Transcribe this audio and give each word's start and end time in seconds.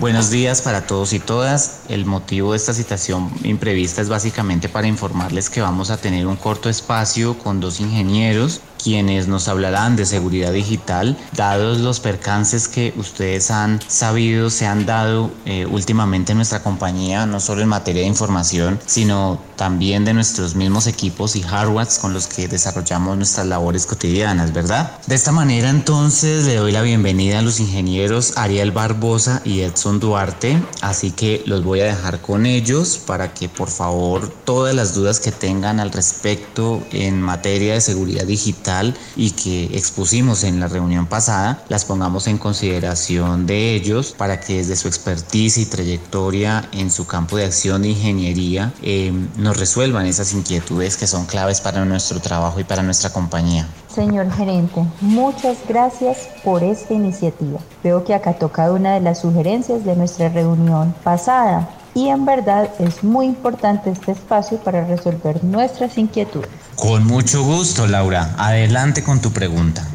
Buenos 0.00 0.30
días 0.30 0.60
para 0.60 0.86
todos 0.86 1.12
y 1.12 1.20
todas. 1.20 1.82
El 1.88 2.04
motivo 2.04 2.50
de 2.50 2.56
esta 2.56 2.74
citación 2.74 3.30
imprevista 3.44 4.02
es 4.02 4.08
básicamente 4.08 4.68
para 4.68 4.88
informarles 4.88 5.48
que 5.48 5.60
vamos 5.60 5.90
a 5.90 5.96
tener 5.96 6.26
un 6.26 6.36
corto 6.36 6.68
espacio 6.68 7.38
con 7.38 7.60
dos 7.60 7.80
ingenieros 7.80 8.60
quienes 8.84 9.28
nos 9.28 9.48
hablarán 9.48 9.96
de 9.96 10.04
seguridad 10.04 10.52
digital, 10.52 11.16
dados 11.34 11.78
los 11.78 12.00
percances 12.00 12.68
que 12.68 12.92
ustedes 12.98 13.50
han 13.50 13.80
sabido, 13.88 14.50
se 14.50 14.66
han 14.66 14.84
dado 14.84 15.30
eh, 15.46 15.64
últimamente 15.64 16.32
en 16.32 16.38
nuestra 16.38 16.62
compañía, 16.62 17.24
no 17.24 17.40
solo 17.40 17.62
en 17.62 17.68
materia 17.68 18.02
de 18.02 18.08
información, 18.08 18.78
sino 18.84 19.40
también 19.56 20.04
de 20.04 20.12
nuestros 20.12 20.54
mismos 20.54 20.86
equipos 20.86 21.34
y 21.34 21.42
hardwares 21.42 21.98
con 21.98 22.12
los 22.12 22.26
que 22.26 22.46
desarrollamos 22.46 23.16
nuestras 23.16 23.46
labores 23.46 23.86
cotidianas, 23.86 24.52
¿verdad? 24.52 24.98
De 25.06 25.14
esta 25.14 25.32
manera 25.32 25.70
entonces 25.70 26.44
le 26.44 26.56
doy 26.56 26.72
la 26.72 26.82
bienvenida 26.82 27.38
a 27.38 27.42
los 27.42 27.60
ingenieros 27.60 28.36
Ariel 28.36 28.72
Barbosa 28.72 29.40
y 29.44 29.60
Edson 29.60 29.83
Duarte, 29.92 30.60
así 30.80 31.10
que 31.10 31.42
los 31.46 31.62
voy 31.62 31.80
a 31.80 31.84
dejar 31.84 32.20
con 32.20 32.46
ellos 32.46 32.98
para 33.06 33.34
que 33.34 33.50
por 33.50 33.68
favor 33.68 34.28
todas 34.44 34.74
las 34.74 34.94
dudas 34.94 35.20
que 35.20 35.30
tengan 35.30 35.78
al 35.78 35.92
respecto 35.92 36.82
en 36.90 37.20
materia 37.20 37.74
de 37.74 37.80
seguridad 37.80 38.24
digital 38.24 38.96
y 39.14 39.32
que 39.32 39.64
expusimos 39.76 40.42
en 40.42 40.58
la 40.58 40.68
reunión 40.68 41.06
pasada, 41.06 41.62
las 41.68 41.84
pongamos 41.84 42.26
en 42.26 42.38
consideración 42.38 43.46
de 43.46 43.74
ellos 43.74 44.14
para 44.16 44.40
que 44.40 44.56
desde 44.56 44.76
su 44.76 44.88
expertise 44.88 45.58
y 45.58 45.66
trayectoria 45.66 46.66
en 46.72 46.90
su 46.90 47.06
campo 47.06 47.36
de 47.36 47.44
acción 47.44 47.82
de 47.82 47.88
ingeniería 47.88 48.72
eh, 48.82 49.12
nos 49.36 49.58
resuelvan 49.58 50.06
esas 50.06 50.32
inquietudes 50.32 50.96
que 50.96 51.06
son 51.06 51.26
claves 51.26 51.60
para 51.60 51.84
nuestro 51.84 52.20
trabajo 52.20 52.58
y 52.58 52.64
para 52.64 52.82
nuestra 52.82 53.10
compañía. 53.10 53.68
Señor 53.94 54.28
gerente, 54.32 54.82
muchas 55.00 55.58
gracias 55.68 56.28
por 56.42 56.64
esta 56.64 56.94
iniciativa. 56.94 57.60
Veo 57.84 58.04
que 58.04 58.12
acá 58.12 58.32
toca 58.32 58.72
una 58.72 58.94
de 58.94 59.00
las 59.00 59.20
sugerencias 59.20 59.73
de 59.82 59.96
nuestra 59.96 60.28
reunión 60.28 60.94
pasada 61.02 61.68
y 61.94 62.08
en 62.08 62.24
verdad 62.24 62.68
es 62.78 63.02
muy 63.02 63.26
importante 63.26 63.90
este 63.90 64.12
espacio 64.12 64.58
para 64.58 64.84
resolver 64.84 65.42
nuestras 65.42 65.96
inquietudes. 65.96 66.50
Con 66.76 67.06
mucho 67.06 67.42
gusto, 67.44 67.86
Laura. 67.86 68.34
Adelante 68.36 69.02
con 69.02 69.20
tu 69.20 69.32
pregunta. 69.32 69.86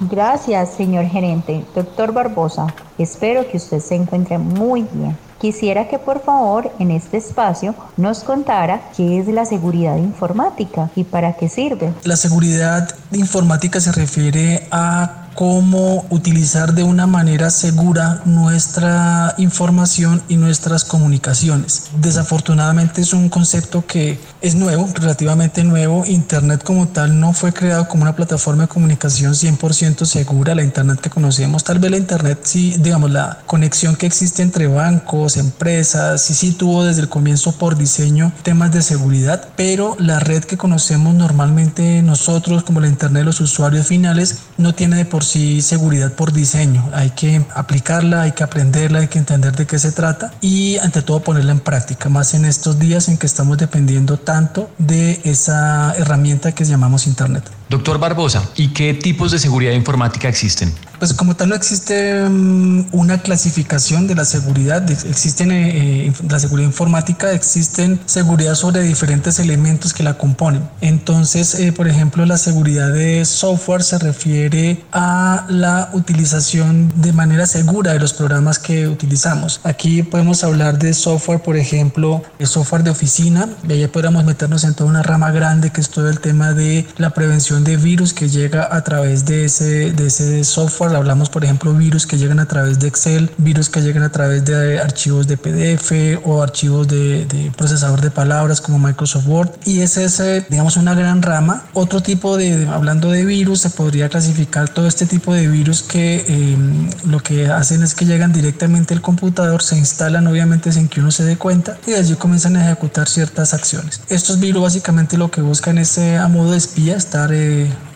Gracias, 0.00 0.74
señor 0.74 1.06
gerente. 1.06 1.64
Doctor 1.74 2.12
Barbosa, 2.12 2.68
espero 2.98 3.48
que 3.50 3.56
usted 3.56 3.80
se 3.80 3.96
encuentre 3.96 4.38
muy 4.38 4.86
bien. 4.92 5.16
Quisiera 5.40 5.88
que 5.88 5.98
por 5.98 6.20
favor 6.20 6.72
en 6.78 6.90
este 6.90 7.16
espacio 7.16 7.74
nos 7.96 8.20
contara 8.20 8.90
qué 8.96 9.20
es 9.20 9.28
la 9.28 9.44
seguridad 9.44 9.96
informática 9.96 10.90
y 10.96 11.04
para 11.04 11.34
qué 11.34 11.48
sirve. 11.48 11.92
La 12.02 12.16
seguridad 12.16 12.88
informática 13.12 13.80
se 13.80 13.92
refiere 13.92 14.66
a 14.70 15.27
cómo 15.38 16.04
utilizar 16.10 16.74
de 16.74 16.82
una 16.82 17.06
manera 17.06 17.50
segura 17.50 18.22
nuestra 18.24 19.36
información 19.38 20.20
y 20.28 20.36
nuestras 20.36 20.82
comunicaciones. 20.84 21.90
Desafortunadamente 22.00 23.02
es 23.02 23.12
un 23.12 23.28
concepto 23.28 23.86
que 23.86 24.18
es 24.40 24.56
nuevo, 24.56 24.88
relativamente 24.94 25.62
nuevo. 25.62 26.04
Internet 26.06 26.64
como 26.64 26.88
tal 26.88 27.20
no 27.20 27.32
fue 27.32 27.52
creado 27.52 27.86
como 27.86 28.02
una 28.02 28.16
plataforma 28.16 28.64
de 28.64 28.68
comunicación 28.68 29.34
100% 29.34 30.06
segura. 30.06 30.56
La 30.56 30.64
Internet 30.64 30.98
que 31.00 31.08
conocemos, 31.08 31.62
tal 31.62 31.78
vez 31.78 31.92
la 31.92 31.98
Internet 31.98 32.40
sí, 32.42 32.74
digamos, 32.80 33.12
la 33.12 33.38
conexión 33.46 33.94
que 33.94 34.06
existe 34.06 34.42
entre 34.42 34.66
bancos, 34.66 35.36
empresas, 35.36 36.20
sí, 36.20 36.34
sí 36.34 36.50
tuvo 36.50 36.82
desde 36.82 37.02
el 37.02 37.08
comienzo 37.08 37.52
por 37.52 37.76
diseño 37.78 38.32
temas 38.42 38.72
de 38.72 38.82
seguridad, 38.82 39.50
pero 39.54 39.94
la 40.00 40.18
red 40.18 40.42
que 40.42 40.56
conocemos 40.56 41.14
normalmente 41.14 42.02
nosotros 42.02 42.64
como 42.64 42.80
la 42.80 42.88
Internet, 42.88 43.24
los 43.24 43.40
usuarios 43.40 43.86
finales, 43.86 44.38
no 44.56 44.74
tiene 44.74 44.96
de 44.96 45.04
por 45.04 45.27
sí 45.28 45.62
seguridad 45.62 46.12
por 46.12 46.32
diseño. 46.32 46.88
Hay 46.92 47.10
que 47.10 47.44
aplicarla, 47.54 48.22
hay 48.22 48.32
que 48.32 48.42
aprenderla, 48.42 49.00
hay 49.00 49.08
que 49.08 49.18
entender 49.18 49.54
de 49.54 49.66
qué 49.66 49.78
se 49.78 49.92
trata 49.92 50.32
y 50.40 50.78
ante 50.78 51.02
todo 51.02 51.20
ponerla 51.20 51.52
en 51.52 51.60
práctica, 51.60 52.08
más 52.08 52.34
en 52.34 52.44
estos 52.44 52.78
días 52.78 53.08
en 53.08 53.18
que 53.18 53.26
estamos 53.26 53.58
dependiendo 53.58 54.18
tanto 54.18 54.70
de 54.78 55.20
esa 55.24 55.94
herramienta 55.96 56.52
que 56.52 56.64
llamamos 56.64 57.06
Internet. 57.06 57.57
Doctor 57.68 57.98
Barbosa, 57.98 58.48
¿y 58.56 58.68
qué 58.68 58.94
tipos 58.94 59.30
de 59.30 59.38
seguridad 59.38 59.72
informática 59.72 60.26
existen? 60.26 60.72
Pues 60.98 61.12
como 61.14 61.36
tal 61.36 61.50
no 61.50 61.54
existe 61.54 62.24
um, 62.24 62.84
una 62.92 63.18
clasificación 63.22 64.08
de 64.08 64.16
la 64.16 64.24
seguridad, 64.24 64.90
existen 64.90 65.52
eh, 65.52 66.06
eh, 66.08 66.12
la 66.28 66.40
seguridad 66.40 66.66
informática, 66.66 67.30
existen 67.30 68.00
seguridad 68.06 68.56
sobre 68.56 68.82
diferentes 68.82 69.38
elementos 69.38 69.92
que 69.92 70.02
la 70.02 70.18
componen. 70.18 70.68
Entonces, 70.80 71.54
eh, 71.54 71.70
por 71.70 71.86
ejemplo, 71.86 72.26
la 72.26 72.36
seguridad 72.36 72.92
de 72.92 73.24
software 73.24 73.84
se 73.84 73.98
refiere 73.98 74.82
a 74.90 75.46
la 75.48 75.90
utilización 75.92 76.90
de 76.96 77.12
manera 77.12 77.46
segura 77.46 77.92
de 77.92 78.00
los 78.00 78.12
programas 78.12 78.58
que 78.58 78.88
utilizamos. 78.88 79.60
Aquí 79.62 80.02
podemos 80.02 80.42
hablar 80.42 80.80
de 80.80 80.94
software, 80.94 81.42
por 81.42 81.56
ejemplo, 81.56 82.22
el 82.40 82.48
software 82.48 82.82
de 82.82 82.90
oficina, 82.90 83.48
y 83.68 83.72
ahí 83.72 83.86
podríamos 83.86 84.24
meternos 84.24 84.64
en 84.64 84.74
toda 84.74 84.90
una 84.90 85.04
rama 85.04 85.30
grande 85.30 85.70
que 85.70 85.80
es 85.80 85.90
todo 85.90 86.08
el 86.08 86.18
tema 86.18 86.54
de 86.54 86.88
la 86.96 87.10
prevención 87.10 87.57
de 87.64 87.76
virus 87.76 88.12
que 88.12 88.28
llega 88.28 88.68
a 88.70 88.82
través 88.82 89.24
de 89.24 89.44
ese, 89.44 89.92
de 89.92 90.06
ese 90.06 90.44
software. 90.44 90.94
Hablamos, 90.94 91.30
por 91.30 91.44
ejemplo, 91.44 91.72
virus 91.74 92.06
que 92.06 92.18
llegan 92.18 92.40
a 92.40 92.46
través 92.46 92.78
de 92.78 92.88
Excel, 92.88 93.30
virus 93.38 93.68
que 93.68 93.80
llegan 93.82 94.02
a 94.02 94.10
través 94.10 94.44
de 94.44 94.80
archivos 94.80 95.26
de 95.26 95.36
PDF 95.36 96.20
o 96.24 96.42
archivos 96.42 96.88
de, 96.88 97.52
procesador 97.56 98.00
de 98.00 98.10
palabras 98.10 98.60
como 98.60 98.78
Microsoft 98.78 99.26
Word. 99.26 99.50
Y 99.64 99.80
ese 99.80 100.04
es, 100.04 100.20
eh, 100.20 100.44
digamos, 100.48 100.76
una 100.76 100.94
gran 100.94 101.22
rama. 101.22 101.64
Otro 101.72 102.02
tipo 102.02 102.36
de, 102.36 102.66
hablando 102.66 103.10
de 103.10 103.24
virus, 103.24 103.60
se 103.60 103.70
podría 103.70 104.08
clasificar 104.08 104.68
todo 104.68 104.86
este 104.86 105.06
tipo 105.06 105.32
de 105.34 105.48
virus 105.48 105.82
que 105.82 106.24
em, 106.28 106.90
lo 107.04 107.20
que 107.20 107.46
hacen 107.46 107.82
es 107.82 107.94
que 107.94 108.04
llegan 108.04 108.32
directamente 108.32 108.94
al 108.94 109.00
computador, 109.00 109.62
se 109.62 109.76
instalan 109.76 110.26
obviamente 110.26 110.72
sin 110.72 110.88
que 110.88 111.00
uno 111.00 111.10
se 111.10 111.24
dé 111.24 111.36
cuenta 111.36 111.78
y 111.86 111.94
allí 111.94 112.14
comienzan 112.14 112.56
a 112.56 112.64
ejecutar 112.64 113.08
ciertas 113.08 113.54
acciones. 113.54 114.00
Estos 114.08 114.40
virus 114.40 114.62
básicamente 114.62 115.16
lo 115.16 115.30
que 115.30 115.40
buscan 115.40 115.78
es 115.78 115.98
eh, 115.98 116.16
a 116.16 116.28
modo 116.28 116.52
de 116.52 116.58
espía 116.58 116.96
estar 116.96 117.32
eh, 117.32 117.47
eh, 117.48 117.87